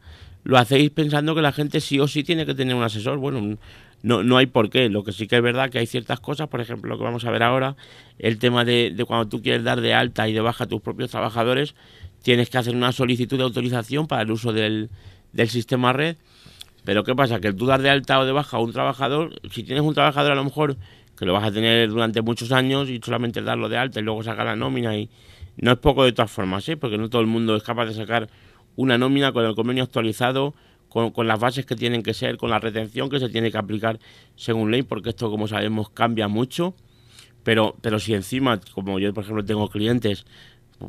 lo 0.47 0.59
hacéis 0.59 0.91
pensando 0.91 1.35
que 1.35 1.43
la 1.43 1.51
gente 1.51 1.81
sí 1.81 1.99
o 1.99 2.07
sí 2.07 2.23
tiene 2.23 2.47
que 2.47 2.55
tener 2.55 2.77
un 2.77 2.85
asesor. 2.85 3.19
Bueno, 3.19 3.59
no, 4.05 4.23
no 4.23 4.37
hay 4.37 4.47
por 4.47 4.71
qué. 4.71 4.89
Lo 4.89 5.03
que 5.03 5.11
sí 5.11 5.27
que 5.27 5.35
es 5.35 5.43
verdad 5.43 5.71
que 5.71 5.81
hay 5.81 5.87
ciertas 5.87 6.21
cosas, 6.21 6.47
por 6.47 6.61
ejemplo, 6.61 6.89
lo 6.89 6.99
que 6.99 7.03
vamos 7.03 7.25
a 7.25 7.33
ver 7.33 7.43
ahora, 7.43 7.75
el 8.21 8.39
tema 8.39 8.65
de, 8.65 8.95
cuando 9.09 9.29
tú 9.29 9.43
quieres 9.43 9.65
dar 9.65 9.81
de 9.81 9.93
alta 9.93 10.29
y 10.29 10.33
de 10.33 10.41
baja 10.41 10.63
a 10.63 10.67
tus 10.69 10.81
propios 10.81 11.11
trabajadores, 11.11 11.75
tienes 12.23 12.49
que 12.49 12.59
hacer 12.59 12.77
una 12.77 12.93
solicitud 12.93 13.37
de 13.37 13.43
autorización 13.43 14.07
para 14.07 14.23
el 14.23 14.31
uso 14.31 14.53
del, 14.53 14.89
del 15.33 15.49
sistema 15.49 15.93
red. 15.93 16.15
Pero 16.85 17.03
¿qué 17.03 17.17
pasa? 17.17 17.41
Que 17.41 17.53
tú 17.53 17.67
dar 17.67 17.83
de 17.83 17.91
alta 17.91 18.21
o 18.21 18.25
de 18.25 18.31
baja 18.31 18.59
a 18.59 18.61
un 18.61 18.73
trabajador, 18.73 19.35
si 19.51 19.65
tienes 19.65 19.83
un 19.83 19.95
trabajador 19.95 20.31
a 20.31 20.37
lo 20.37 20.45
mejor 20.45 20.77
que 21.19 21.25
lo 21.25 21.33
vas 21.33 21.43
a 21.43 21.51
tener 21.51 21.89
durante 21.89 22.23
muchos 22.23 22.53
años 22.53 22.89
y 22.89 23.01
solamente 23.05 23.43
darlo 23.43 23.69
de 23.69 23.79
alta 23.79 23.99
y 23.99 24.05
luego 24.05 24.23
sacar 24.23 24.47
la 24.47 24.55
nómina 24.55 24.97
y 24.97 25.11
no 25.57 25.73
es 25.73 25.79
poco 25.79 26.05
de 26.05 26.13
todas 26.13 26.31
formas, 26.31 26.69
¿eh? 26.69 26.77
porque 26.77 26.99
no 26.99 27.11
todo 27.11 27.21
el 27.21 27.27
mundo 27.27 27.57
es 27.57 27.65
capaz 27.65 27.87
de 27.87 27.95
sacar 27.95 28.29
una 28.77 28.99
nómina 28.99 29.33
con 29.33 29.45
el 29.45 29.55
convenio 29.55 29.83
actualizado, 29.85 30.55
con, 30.89 31.11
con, 31.11 31.27
las 31.27 31.41
bases 31.41 31.67
que 31.67 31.75
tienen 31.75 32.03
que 32.03 32.15
ser, 32.15 32.37
con 32.37 32.51
la 32.51 32.59
retención 32.59 33.11
que 33.11 33.19
se 33.19 33.29
tiene 33.29 33.51
que 33.51 33.59
aplicar 33.59 33.99
según 34.37 34.71
ley, 34.71 34.83
porque 34.83 35.11
esto, 35.11 35.31
como 35.31 35.49
sabemos, 35.49 35.91
cambia 35.91 36.29
mucho. 36.29 36.75
Pero, 37.43 37.77
pero 37.81 37.99
si 37.99 38.15
encima, 38.15 38.61
como 38.75 38.99
yo, 38.99 39.13
por 39.15 39.25
ejemplo, 39.25 39.45
tengo 39.45 39.69
clientes, 39.69 40.27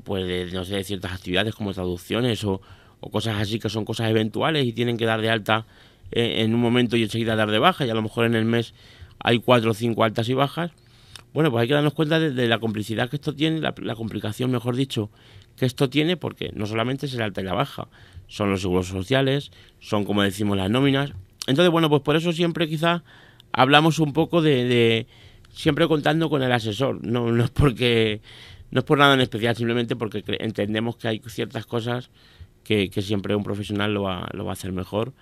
pues 0.03 0.25
de, 0.25 0.51
no 0.51 0.65
sé, 0.65 0.75
de 0.75 0.83
ciertas 0.83 1.13
actividades 1.13 1.53
como 1.53 1.73
traducciones 1.73 2.43
o, 2.43 2.61
o, 2.99 3.11
cosas 3.11 3.39
así 3.39 3.59
que 3.59 3.69
son 3.69 3.85
cosas 3.85 4.09
eventuales 4.09 4.65
y 4.65 4.73
tienen 4.73 4.97
que 4.97 5.05
dar 5.05 5.21
de 5.21 5.29
alta 5.29 5.65
eh, 6.11 6.41
en 6.43 6.53
un 6.55 6.61
momento 6.61 6.97
y 6.97 7.03
enseguida 7.03 7.35
dar 7.35 7.51
de 7.51 7.59
baja, 7.59 7.85
y 7.85 7.89
a 7.89 7.93
lo 7.93 8.01
mejor 8.01 8.25
en 8.25 8.35
el 8.35 8.45
mes 8.45 8.73
hay 9.19 9.39
cuatro 9.39 9.71
o 9.71 9.73
cinco 9.73 10.03
altas 10.03 10.29
y 10.29 10.33
bajas, 10.33 10.71
bueno, 11.33 11.51
pues 11.51 11.61
hay 11.61 11.67
que 11.67 11.73
darnos 11.73 11.93
cuenta 11.93 12.19
de, 12.19 12.31
de 12.31 12.47
la 12.47 12.59
complicidad 12.59 13.09
que 13.09 13.17
esto 13.17 13.35
tiene, 13.35 13.59
la, 13.59 13.75
la, 13.77 13.95
complicación, 13.95 14.49
mejor 14.49 14.75
dicho, 14.75 15.11
que 15.57 15.65
esto 15.65 15.89
tiene, 15.89 16.15
porque 16.17 16.51
no 16.53 16.65
solamente 16.65 17.07
es 17.07 17.13
el 17.13 17.21
alta 17.21 17.41
y 17.41 17.43
la 17.43 17.53
baja, 17.53 17.87
son 18.27 18.51
los 18.51 18.61
seguros 18.61 18.87
sociales, 18.87 19.51
son, 19.79 20.05
como 20.05 20.21
decimos, 20.21 20.57
las 20.57 20.69
nóminas. 20.69 21.13
Entonces, 21.47 21.71
bueno, 21.71 21.89
pues 21.89 22.01
por 22.01 22.15
eso 22.15 22.31
siempre 22.31 22.67
quizá 22.67 23.03
hablamos 23.51 23.99
un 23.99 24.13
poco 24.13 24.41
de, 24.41 24.65
de 24.65 25.07
siempre 25.51 25.87
contando 25.87 26.29
con 26.29 26.43
el 26.43 26.51
asesor, 26.51 27.03
no, 27.03 27.31
no 27.31 27.43
es 27.43 27.49
porque 27.49 28.21
no 28.69 28.79
es 28.79 28.85
por 28.85 28.97
nada 28.97 29.13
en 29.13 29.21
especial, 29.21 29.55
simplemente 29.55 29.95
porque 29.95 30.23
entendemos 30.39 30.97
que 30.97 31.07
hay 31.07 31.21
ciertas 31.27 31.65
cosas 31.65 32.09
que, 32.63 32.89
que 32.89 33.01
siempre 33.01 33.35
un 33.35 33.43
profesional 33.43 33.93
lo 33.93 34.03
va, 34.03 34.27
lo 34.33 34.45
va 34.45 34.51
a 34.51 34.53
hacer 34.53 34.71
mejor 34.71 35.13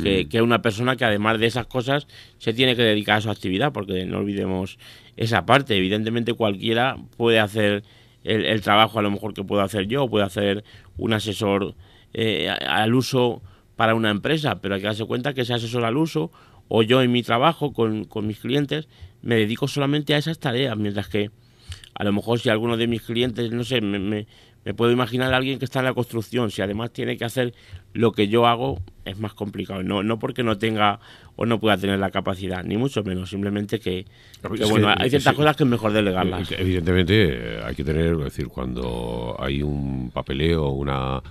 que, 0.00 0.28
que, 0.28 0.42
una 0.42 0.62
persona 0.62 0.96
que 0.96 1.04
además 1.04 1.38
de 1.38 1.46
esas 1.46 1.66
cosas 1.66 2.06
se 2.38 2.52
tiene 2.52 2.76
que 2.76 2.82
dedicar 2.82 3.18
a 3.18 3.20
su 3.20 3.30
actividad, 3.30 3.72
porque 3.72 4.04
no 4.06 4.18
olvidemos 4.18 4.78
esa 5.16 5.46
parte. 5.46 5.76
Evidentemente 5.76 6.32
cualquiera 6.34 6.96
puede 7.16 7.40
hacer 7.40 7.82
el, 8.24 8.60
trabajo 8.60 8.98
a 8.98 9.02
lo 9.02 9.10
mejor 9.10 9.34
que 9.34 9.44
puedo 9.44 9.62
hacer 9.62 9.86
yo, 9.86 10.08
puede 10.08 10.24
hacer 10.24 10.64
un 10.96 11.12
asesor 11.12 11.74
eh, 12.12 12.48
al 12.48 12.94
uso 12.94 13.42
para 13.76 13.94
una 13.94 14.10
empresa, 14.10 14.60
pero 14.60 14.74
hay 14.74 14.80
que 14.80 14.86
darse 14.86 15.04
cuenta 15.06 15.32
que 15.32 15.42
ese 15.42 15.54
asesor 15.54 15.84
al 15.84 15.96
uso 15.96 16.30
o 16.68 16.82
yo 16.82 17.02
en 17.02 17.12
mi 17.12 17.22
trabajo 17.22 17.72
con, 17.72 18.04
con 18.04 18.26
mis 18.26 18.38
clientes 18.38 18.88
me 19.22 19.36
dedico 19.36 19.68
solamente 19.68 20.14
a 20.14 20.18
esas 20.18 20.38
tareas, 20.38 20.76
mientras 20.76 21.08
que 21.08 21.30
a 21.94 22.04
lo 22.04 22.12
mejor 22.12 22.40
si 22.40 22.48
alguno 22.48 22.76
de 22.76 22.86
mis 22.86 23.02
clientes, 23.02 23.50
no 23.52 23.64
sé, 23.64 23.80
me, 23.80 23.98
me, 23.98 24.26
me, 24.64 24.74
puedo 24.74 24.92
imaginar 24.92 25.32
a 25.32 25.36
alguien 25.36 25.58
que 25.58 25.64
está 25.64 25.80
en 25.80 25.86
la 25.86 25.94
construcción, 25.94 26.50
si 26.50 26.62
además 26.62 26.92
tiene 26.92 27.16
que 27.16 27.24
hacer 27.24 27.54
lo 27.92 28.12
que 28.12 28.28
yo 28.28 28.46
hago, 28.46 28.80
es 29.04 29.18
más 29.18 29.34
complicado. 29.34 29.82
No, 29.82 30.02
no 30.02 30.18
porque 30.18 30.42
no 30.42 30.58
tenga 30.58 31.00
o 31.36 31.46
no 31.46 31.58
pueda 31.58 31.76
tener 31.76 31.98
la 31.98 32.10
capacidad, 32.10 32.62
ni 32.64 32.76
mucho 32.76 33.02
menos, 33.02 33.30
simplemente 33.30 33.80
que, 33.80 34.04
que 34.42 34.64
bueno, 34.66 34.88
que, 34.88 35.02
hay 35.02 35.10
ciertas 35.10 35.32
sí, 35.32 35.36
cosas 35.36 35.56
que 35.56 35.64
es 35.64 35.70
mejor 35.70 35.92
delegarlas. 35.92 36.52
Evidentemente 36.52 37.60
hay 37.64 37.74
que 37.74 37.84
tener, 37.84 38.14
es 38.14 38.24
decir, 38.24 38.48
cuando 38.48 39.36
hay 39.38 39.62
un 39.62 40.10
papeleo, 40.10 40.68
una 40.68 41.22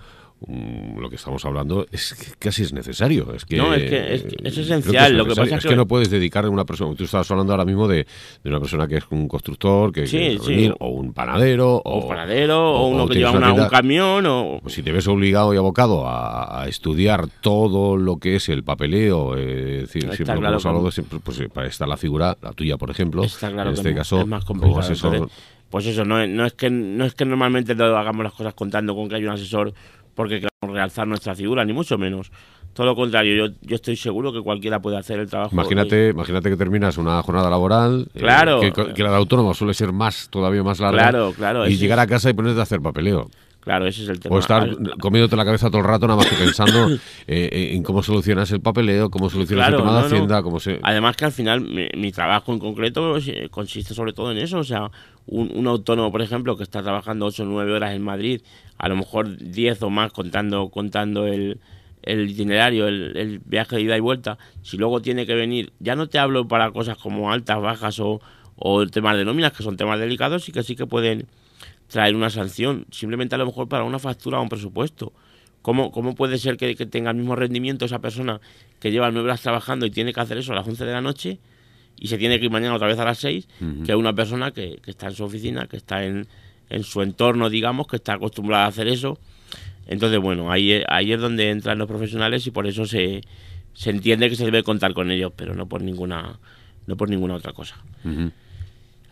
um, 0.41 1.00
lo 1.00 1.10
que 1.10 1.15
estamos 1.15 1.43
hablando 1.46 1.86
es 1.91 2.13
que 2.13 2.31
casi 2.38 2.63
es 2.63 2.74
necesario. 2.74 3.34
Es 3.34 3.46
que, 3.46 3.58
no, 3.58 3.74
es 3.74 3.89
que 3.89 4.15
es, 4.15 4.25
es 4.43 4.58
esencial. 4.58 5.05
Que 5.05 5.12
es 5.12 5.17
lo 5.17 5.25
que 5.25 5.36
pasa 5.36 5.55
es 5.58 5.63
que, 5.63 5.69
que, 5.69 5.75
no 5.75 5.88
puedes 5.88 6.10
dedicar 6.10 6.46
a 6.46 6.50
una 6.50 6.65
persona. 6.65 6.96
Tú 6.96 7.03
estabas 7.03 7.29
hablando 7.31 7.53
ahora 7.53 7.65
mismo 7.65 7.88
de, 7.88 8.05
de 8.43 8.50
una 8.50 8.60
persona 8.60 8.88
que 8.88 8.98
es 8.98 9.03
un 9.10 9.27
constructor, 9.27 9.91
que, 9.91 10.08
sí, 10.08 10.17
que 10.17 10.39
sí. 10.39 10.50
venir, 10.50 10.75
o 10.79 10.89
un 10.89 11.13
panadero, 11.13 11.77
o, 11.77 12.03
un 12.03 12.08
panadero, 12.08 12.72
o, 12.72 12.81
o 12.81 12.88
uno 12.88 13.08
que 13.08 13.15
lleva 13.15 13.31
una, 13.31 13.53
un 13.53 13.67
camión. 13.67 14.25
O... 14.25 14.62
Si 14.67 14.84
te 14.84 14.91
ves 14.91 15.08
obligado 15.08 15.53
y 15.53 15.58
abocado 15.58 16.08
a, 16.08 16.63
a, 16.63 16.67
estudiar 16.67 17.27
todo 17.41 17.98
lo 17.98 18.17
que 18.17 18.36
es 18.36 18.50
el 18.50 18.63
papeleo, 18.63 19.38
eh, 19.38 19.77
es 19.77 19.81
decir, 19.81 20.03
está 20.03 20.15
siempre 20.15 20.40
claro 20.40 20.57
hablado, 20.63 20.92
siempre, 20.92 21.20
pues 21.20 21.40
está 21.40 21.87
la 21.87 21.98
figura, 21.98 22.37
la 22.42 22.53
tuya, 22.53 22.77
por 22.77 22.90
ejemplo. 22.90 23.24
Está 23.24 23.51
claro 23.51 23.70
en 23.70 23.75
este 23.75 23.94
caso, 23.96 24.22
es 24.22 24.27
más 24.27 24.46
complicado. 24.46 24.79
Asesor, 24.79 25.13
Entonces, 25.13 25.37
pues 25.70 25.85
eso, 25.85 26.03
no, 26.03 26.25
no, 26.25 26.46
es 26.46 26.53
que, 26.53 26.70
no 26.70 27.05
es 27.05 27.13
que 27.13 27.25
normalmente 27.25 27.75
lo 27.75 27.98
hagamos 27.98 28.24
las 28.24 28.33
cosas 28.33 28.53
contando 28.55 28.96
con 28.96 29.07
que 29.07 29.16
hay 29.16 29.25
un 29.25 29.31
asesor 29.31 29.74
porque 30.20 30.42
queramos 30.42 30.75
realzar 30.75 31.08
nuestra 31.08 31.34
figura, 31.34 31.64
ni 31.64 31.72
mucho 31.72 31.98
menos. 31.98 32.29
Todo 32.74 32.88
lo 32.88 32.94
contrario, 32.94 33.48
yo, 33.48 33.53
yo 33.62 33.75
estoy 33.75 33.96
seguro 33.96 34.34
que 34.34 34.42
cualquiera 34.42 34.82
puede 34.82 34.98
hacer 34.98 35.18
el 35.18 35.29
trabajo. 35.29 35.51
Imagínate, 35.53 36.10
imagínate 36.10 36.50
que 36.50 36.58
terminas 36.58 36.98
una 36.98 37.24
jornada 37.24 37.50
laboral, 37.50 38.05
claro, 38.14 38.62
eh, 38.62 38.74
que, 38.74 38.94
que, 38.94 39.01
la 39.01 39.12
de 39.12 39.16
autónomo 39.16 39.53
suele 39.53 39.74
ser 39.74 39.94
más, 39.94 40.27
todavía 40.29 40.62
más 40.62 40.82
larga, 40.82 41.03
claro, 41.03 41.32
claro, 41.32 41.70
y 41.70 41.77
llegar 41.77 42.00
a 42.00 42.05
casa 42.08 42.29
y 42.29 42.34
ponerte 42.34 42.60
a 42.60 42.64
hacer 42.64 42.82
papeleo. 42.82 43.29
Claro, 43.61 43.87
ese 43.87 44.03
es 44.03 44.09
el 44.09 44.19
tema. 44.19 44.35
O 44.35 44.39
estar 44.39 44.69
comiéndote 45.00 45.35
la 45.35 45.45
cabeza 45.45 45.69
todo 45.69 45.81
el 45.81 45.87
rato, 45.87 46.07
nada 46.07 46.17
más 46.17 46.27
que 46.27 46.35
pensando 46.43 46.89
eh, 47.27 47.72
en 47.74 47.83
cómo 47.83 48.01
solucionas 48.01 48.50
el 48.51 48.61
papeleo, 48.61 49.09
cómo 49.09 49.29
solucionas 49.29 49.67
claro, 49.67 49.77
el 49.77 49.83
tema 49.83 49.93
no, 49.93 50.00
de 50.00 50.05
Hacienda, 50.07 50.37
no. 50.37 50.43
cómo 50.43 50.59
se... 50.59 50.79
Además 50.81 51.15
que 51.17 51.25
al 51.25 51.31
final 51.31 51.61
mi, 51.61 51.87
mi, 51.95 52.11
trabajo 52.11 52.53
en 52.53 52.59
concreto 52.59 53.17
consiste 53.51 53.93
sobre 53.93 54.13
todo 54.13 54.31
en 54.31 54.37
eso, 54.37 54.59
o 54.59 54.63
sea, 54.63 54.89
un, 55.25 55.51
un 55.53 55.67
autónomo, 55.67 56.11
por 56.11 56.22
ejemplo, 56.22 56.55
que 56.55 56.63
está 56.63 56.81
trabajando 56.81 57.25
8 57.25 57.43
o 57.43 57.45
9 57.45 57.74
horas 57.74 57.93
en 57.93 58.01
Madrid, 58.01 58.41
a 58.77 58.87
lo 58.87 58.95
mejor 58.95 59.37
10 59.37 59.83
o 59.83 59.89
más 59.89 60.11
contando, 60.13 60.69
contando 60.69 61.27
el, 61.27 61.59
el 62.01 62.29
itinerario, 62.29 62.87
el, 62.87 63.15
el, 63.17 63.39
viaje 63.39 63.75
de 63.75 63.81
ida 63.83 63.98
y 63.98 64.00
vuelta, 64.00 64.37
si 64.61 64.77
luego 64.77 65.01
tiene 65.01 65.25
que 65.25 65.35
venir, 65.35 65.74
ya 65.79 65.95
no 65.95 66.07
te 66.07 66.17
hablo 66.17 66.48
para 66.48 66.72
cosas 66.72 66.98
como 66.98 67.31
altas, 67.31 67.61
bajas 67.61 68.00
o, 68.00 68.22
o 68.55 68.87
temas 68.87 69.17
de 69.17 69.25
nóminas, 69.25 69.51
que 69.51 69.63
son 69.63 69.77
temas 69.77 70.00
delicados 70.00 70.48
y 70.48 70.51
que 70.51 70.63
sí 70.63 70.75
que 70.75 70.85
pueden 70.85 71.27
traer 71.89 72.15
una 72.15 72.29
sanción, 72.29 72.85
simplemente 72.91 73.35
a 73.35 73.37
lo 73.37 73.45
mejor 73.45 73.67
para 73.67 73.83
una 73.83 73.99
factura 73.99 74.39
o 74.39 74.43
un 74.43 74.49
presupuesto. 74.49 75.11
¿Cómo, 75.61 75.91
cómo 75.91 76.15
puede 76.15 76.37
ser 76.37 76.55
que, 76.55 76.73
que, 76.75 76.85
tenga 76.85 77.11
el 77.11 77.17
mismo 77.17 77.35
rendimiento 77.35 77.83
esa 77.83 77.99
persona 77.99 78.39
que 78.79 78.91
lleva 78.91 79.11
nueve 79.11 79.27
horas 79.27 79.41
trabajando 79.41 79.85
y 79.85 79.91
tiene 79.91 80.13
que 80.13 80.21
hacer 80.21 80.37
eso 80.37 80.53
a 80.53 80.55
las 80.55 80.65
11 80.65 80.85
de 80.85 80.91
la 80.93 81.01
noche 81.01 81.39
y 81.99 82.07
se 82.07 82.17
tiene 82.17 82.39
que 82.39 82.45
ir 82.45 82.51
mañana 82.51 82.75
otra 82.75 82.87
vez 82.87 82.97
a 82.97 83.03
las 83.03 83.17
6 83.17 83.47
uh 83.59 83.65
-huh. 83.65 83.85
que 83.85 83.93
una 83.93 84.13
persona 84.13 84.51
que, 84.51 84.79
que, 84.81 84.91
está 84.91 85.07
en 85.07 85.15
su 85.15 85.25
oficina, 85.25 85.67
que 85.67 85.75
está 85.75 86.05
en, 86.05 86.27
en, 86.69 86.83
su 86.83 87.01
entorno, 87.01 87.49
digamos, 87.49 87.87
que 87.87 87.97
está 87.97 88.13
acostumbrada 88.13 88.65
a 88.65 88.67
hacer 88.67 88.87
eso? 88.87 89.19
Entonces, 89.85 90.19
bueno, 90.19 90.49
ahí, 90.49 90.81
ahí 90.87 91.11
es 91.11 91.19
donde 91.19 91.49
entran 91.49 91.77
los 91.77 91.87
profesionales 91.87 92.47
y 92.47 92.51
por 92.51 92.67
eso 92.67 92.85
se, 92.85 93.21
se 93.73 93.89
entiende 93.89 94.29
que 94.29 94.35
se 94.35 94.45
debe 94.45 94.63
contar 94.63 94.93
con 94.93 95.11
ellos, 95.11 95.33
pero 95.35 95.55
no 95.55 95.67
por 95.67 95.81
ninguna, 95.81 96.39
no 96.87 96.95
por 96.95 97.09
ninguna 97.09 97.35
otra 97.35 97.51
cosa. 97.51 97.75
Uh 98.05 98.09
-huh. 98.09 98.31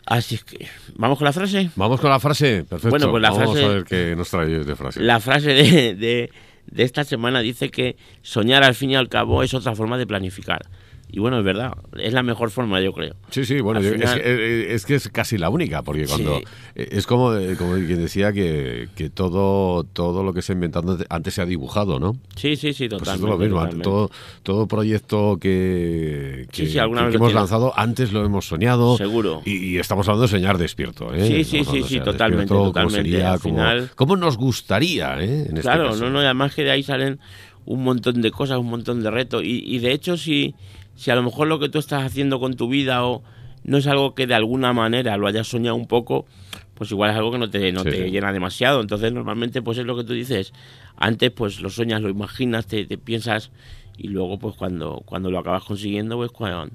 Así 0.08 0.36
es 0.36 0.44
que, 0.46 0.68
¿vamos 0.96 1.18
con 1.18 1.26
la 1.26 1.34
frase? 1.34 1.70
Vamos 1.76 2.00
con 2.00 2.10
la 2.10 2.20
frase, 2.20 2.64
perfecto. 2.64 2.90
Bueno, 2.90 3.12
pues 3.12 3.22
la 3.22 3.32
Vamos 3.32 3.52
frase, 3.52 3.66
a 3.66 3.68
ver 3.68 3.84
qué 3.84 4.16
nos 4.16 4.30
trae 4.30 4.48
de 4.48 4.76
frase. 4.76 5.02
La 5.02 5.20
frase 5.20 5.50
de, 5.54 5.96
de, 5.96 6.32
de, 6.66 6.84
esta 6.84 7.04
semana 7.04 7.42
dice 7.42 7.70
que 7.70 7.98
soñar 8.22 8.64
al 8.64 8.74
fin 8.74 8.92
y 8.92 8.96
al 8.96 9.10
cabo 9.10 9.44
es 9.44 9.54
otra 9.54 9.76
forma 9.76 9.98
de 9.98 10.08
planificar. 10.08 10.62
Y 11.10 11.20
bueno, 11.20 11.40
es 11.40 11.46
verdad, 11.46 11.72
es 11.98 12.12
la 12.12 12.22
mejor 12.22 12.52
forma, 12.52 12.82
yo 12.82 12.92
creo. 12.92 13.16
Sí, 13.30 13.46
sí, 13.46 13.62
bueno, 13.62 13.82
yo, 13.82 13.94
final... 13.94 14.18
es, 14.18 14.24
que, 14.26 14.74
es, 14.74 14.86
que, 14.86 14.96
es 14.96 15.08
casi 15.08 15.38
la 15.38 15.50
única, 15.50 15.82
porque 15.82 16.06
cuando. 16.06 16.40
Sí. 16.40 16.44
Es 16.76 17.08
como, 17.08 17.32
como 17.58 17.76
quien 17.76 18.00
decía 18.00 18.34
que, 18.34 18.90
que, 18.94 19.10
todo, 19.10 19.86
todo 19.86 20.22
lo 20.24 20.34
que 20.34 20.42
se 20.42 20.52
ha 20.52 20.56
inventado 20.56 20.98
antes 21.10 21.34
se 21.34 21.42
ha 21.42 21.46
dibujado, 21.46 21.98
¿no? 22.00 22.18
Sí, 22.36 22.58
sí, 22.58 22.74
sí, 22.74 22.90
totalmente. 22.90 23.06
Pues 23.06 23.14
es 23.16 23.22
lo 23.22 23.38
mismo, 23.38 23.56
totalmente. 23.60 23.84
todo, 23.84 24.12
todo 24.44 24.68
proyecto 24.68 25.38
que, 25.40 26.46
que, 26.52 26.66
sí, 26.66 26.72
sí, 26.74 26.80
alguna 26.80 27.10
que 27.10 27.16
hemos 27.16 27.34
lanzado, 27.34 27.72
antes 27.78 28.12
lo 28.12 28.26
hemos 28.26 28.46
soñado. 28.46 28.98
Seguro. 28.98 29.42
Y, 29.46 29.76
y, 29.76 29.78
estamos 29.78 30.08
hablando 30.10 30.24
de 30.24 30.28
soñar 30.28 30.58
despierto, 30.58 31.14
¿eh? 31.14 31.26
Sí, 31.26 31.44
sí, 31.46 31.64
sí, 31.64 31.84
sí, 31.84 32.00
totalmente. 32.02 32.48
totalmente. 32.48 32.80
¿Cómo 32.82 32.90
sería? 32.90 33.32
Al 33.32 33.40
final... 33.40 33.92
¿Cómo, 33.96 34.08
¿Cómo, 34.08 34.18
nos 34.18 34.38
gustaría, 34.38 35.22
eh? 35.22 35.48
En 35.50 35.56
claro, 35.58 35.84
este 35.84 35.94
caso. 35.94 36.06
no, 36.06 36.10
no, 36.12 36.20
además 36.20 36.54
que 36.54 36.64
de 36.64 36.72
ahí 36.72 36.84
salen 36.84 37.20
un 37.66 37.84
montón 37.84 38.22
de 38.22 38.32
cosas, 38.32 38.58
un 38.58 38.70
montón 38.70 39.04
de 39.04 39.12
retos. 39.12 39.44
Y, 39.44 39.64
y 39.66 39.80
de 39.80 39.92
hecho, 39.92 40.18
si 40.18 40.56
si 40.98 41.12
a 41.12 41.16
lo 41.16 41.24
mejor 41.24 41.48
lo 41.48 41.60
que 41.60 41.70
tú 41.70 41.78
estás 41.78 42.04
haciendo 42.04 42.40
con 42.40 42.56
tu 42.56 42.68
vida 42.68 43.06
o 43.06 43.24
no 43.64 43.78
es 43.78 43.88
algo 43.88 44.16
que 44.16 44.28
de 44.28 44.34
alguna 44.34 44.74
manera 44.74 45.16
lo 45.16 45.28
hayas 45.28 45.48
soñado 45.48 45.76
un 45.76 45.88
poco, 45.88 46.26
pues 46.74 46.92
igual 46.92 47.12
es 47.12 47.16
algo 47.16 47.32
que 47.32 47.38
no 47.38 47.50
te, 47.50 47.72
no 47.72 47.84
sí, 47.84 47.90
te 47.92 48.06
sí. 48.06 48.12
llena 48.12 48.34
demasiado. 48.34 48.82
Entonces 48.82 49.14
normalmente 49.14 49.62
pues 49.62 49.78
es 49.78 49.86
lo 49.86 49.96
que 49.96 50.04
tú 50.04 50.14
dices, 50.14 50.54
antes 50.96 51.32
pues 51.32 51.62
lo 51.62 51.70
sueñas, 51.70 52.02
lo 52.02 52.10
imaginas, 52.10 52.66
te, 52.66 52.86
te 52.86 52.98
piensas 52.98 53.52
y 53.96 54.08
luego 54.08 54.40
pues 54.40 54.56
cuando, 54.56 55.04
cuando 55.06 55.30
lo 55.30 55.38
acabas 55.38 55.64
consiguiendo 55.64 56.18
pues 56.18 56.32
cuando, 56.32 56.74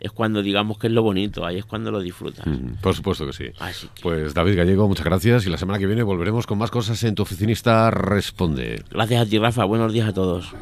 es 0.00 0.12
cuando 0.12 0.42
digamos 0.42 0.78
que 0.78 0.86
es 0.86 0.92
lo 0.94 1.02
bonito, 1.02 1.44
ahí 1.44 1.58
es 1.58 1.66
cuando 1.66 1.90
lo 1.90 2.00
disfrutas. 2.00 2.46
Mm, 2.46 2.80
por 2.80 2.94
supuesto 2.94 3.26
que 3.26 3.34
sí. 3.34 3.44
Así 3.58 3.86
que... 3.94 4.02
Pues 4.02 4.32
David 4.32 4.56
Gallego, 4.56 4.88
muchas 4.88 5.04
gracias 5.04 5.46
y 5.46 5.50
la 5.50 5.58
semana 5.58 5.78
que 5.78 5.86
viene 5.86 6.02
volveremos 6.02 6.46
con 6.46 6.56
más 6.56 6.70
cosas 6.70 7.04
en 7.04 7.14
Tu 7.14 7.22
Oficinista 7.22 7.90
Responde. 7.90 8.82
Gracias 8.90 9.26
a 9.26 9.28
ti 9.28 9.38
Rafa, 9.38 9.64
buenos 9.66 9.92
días 9.92 10.08
a 10.08 10.14
todos. 10.14 10.54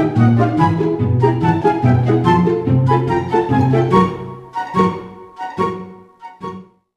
Thank 0.00 0.80
you. 0.80 0.89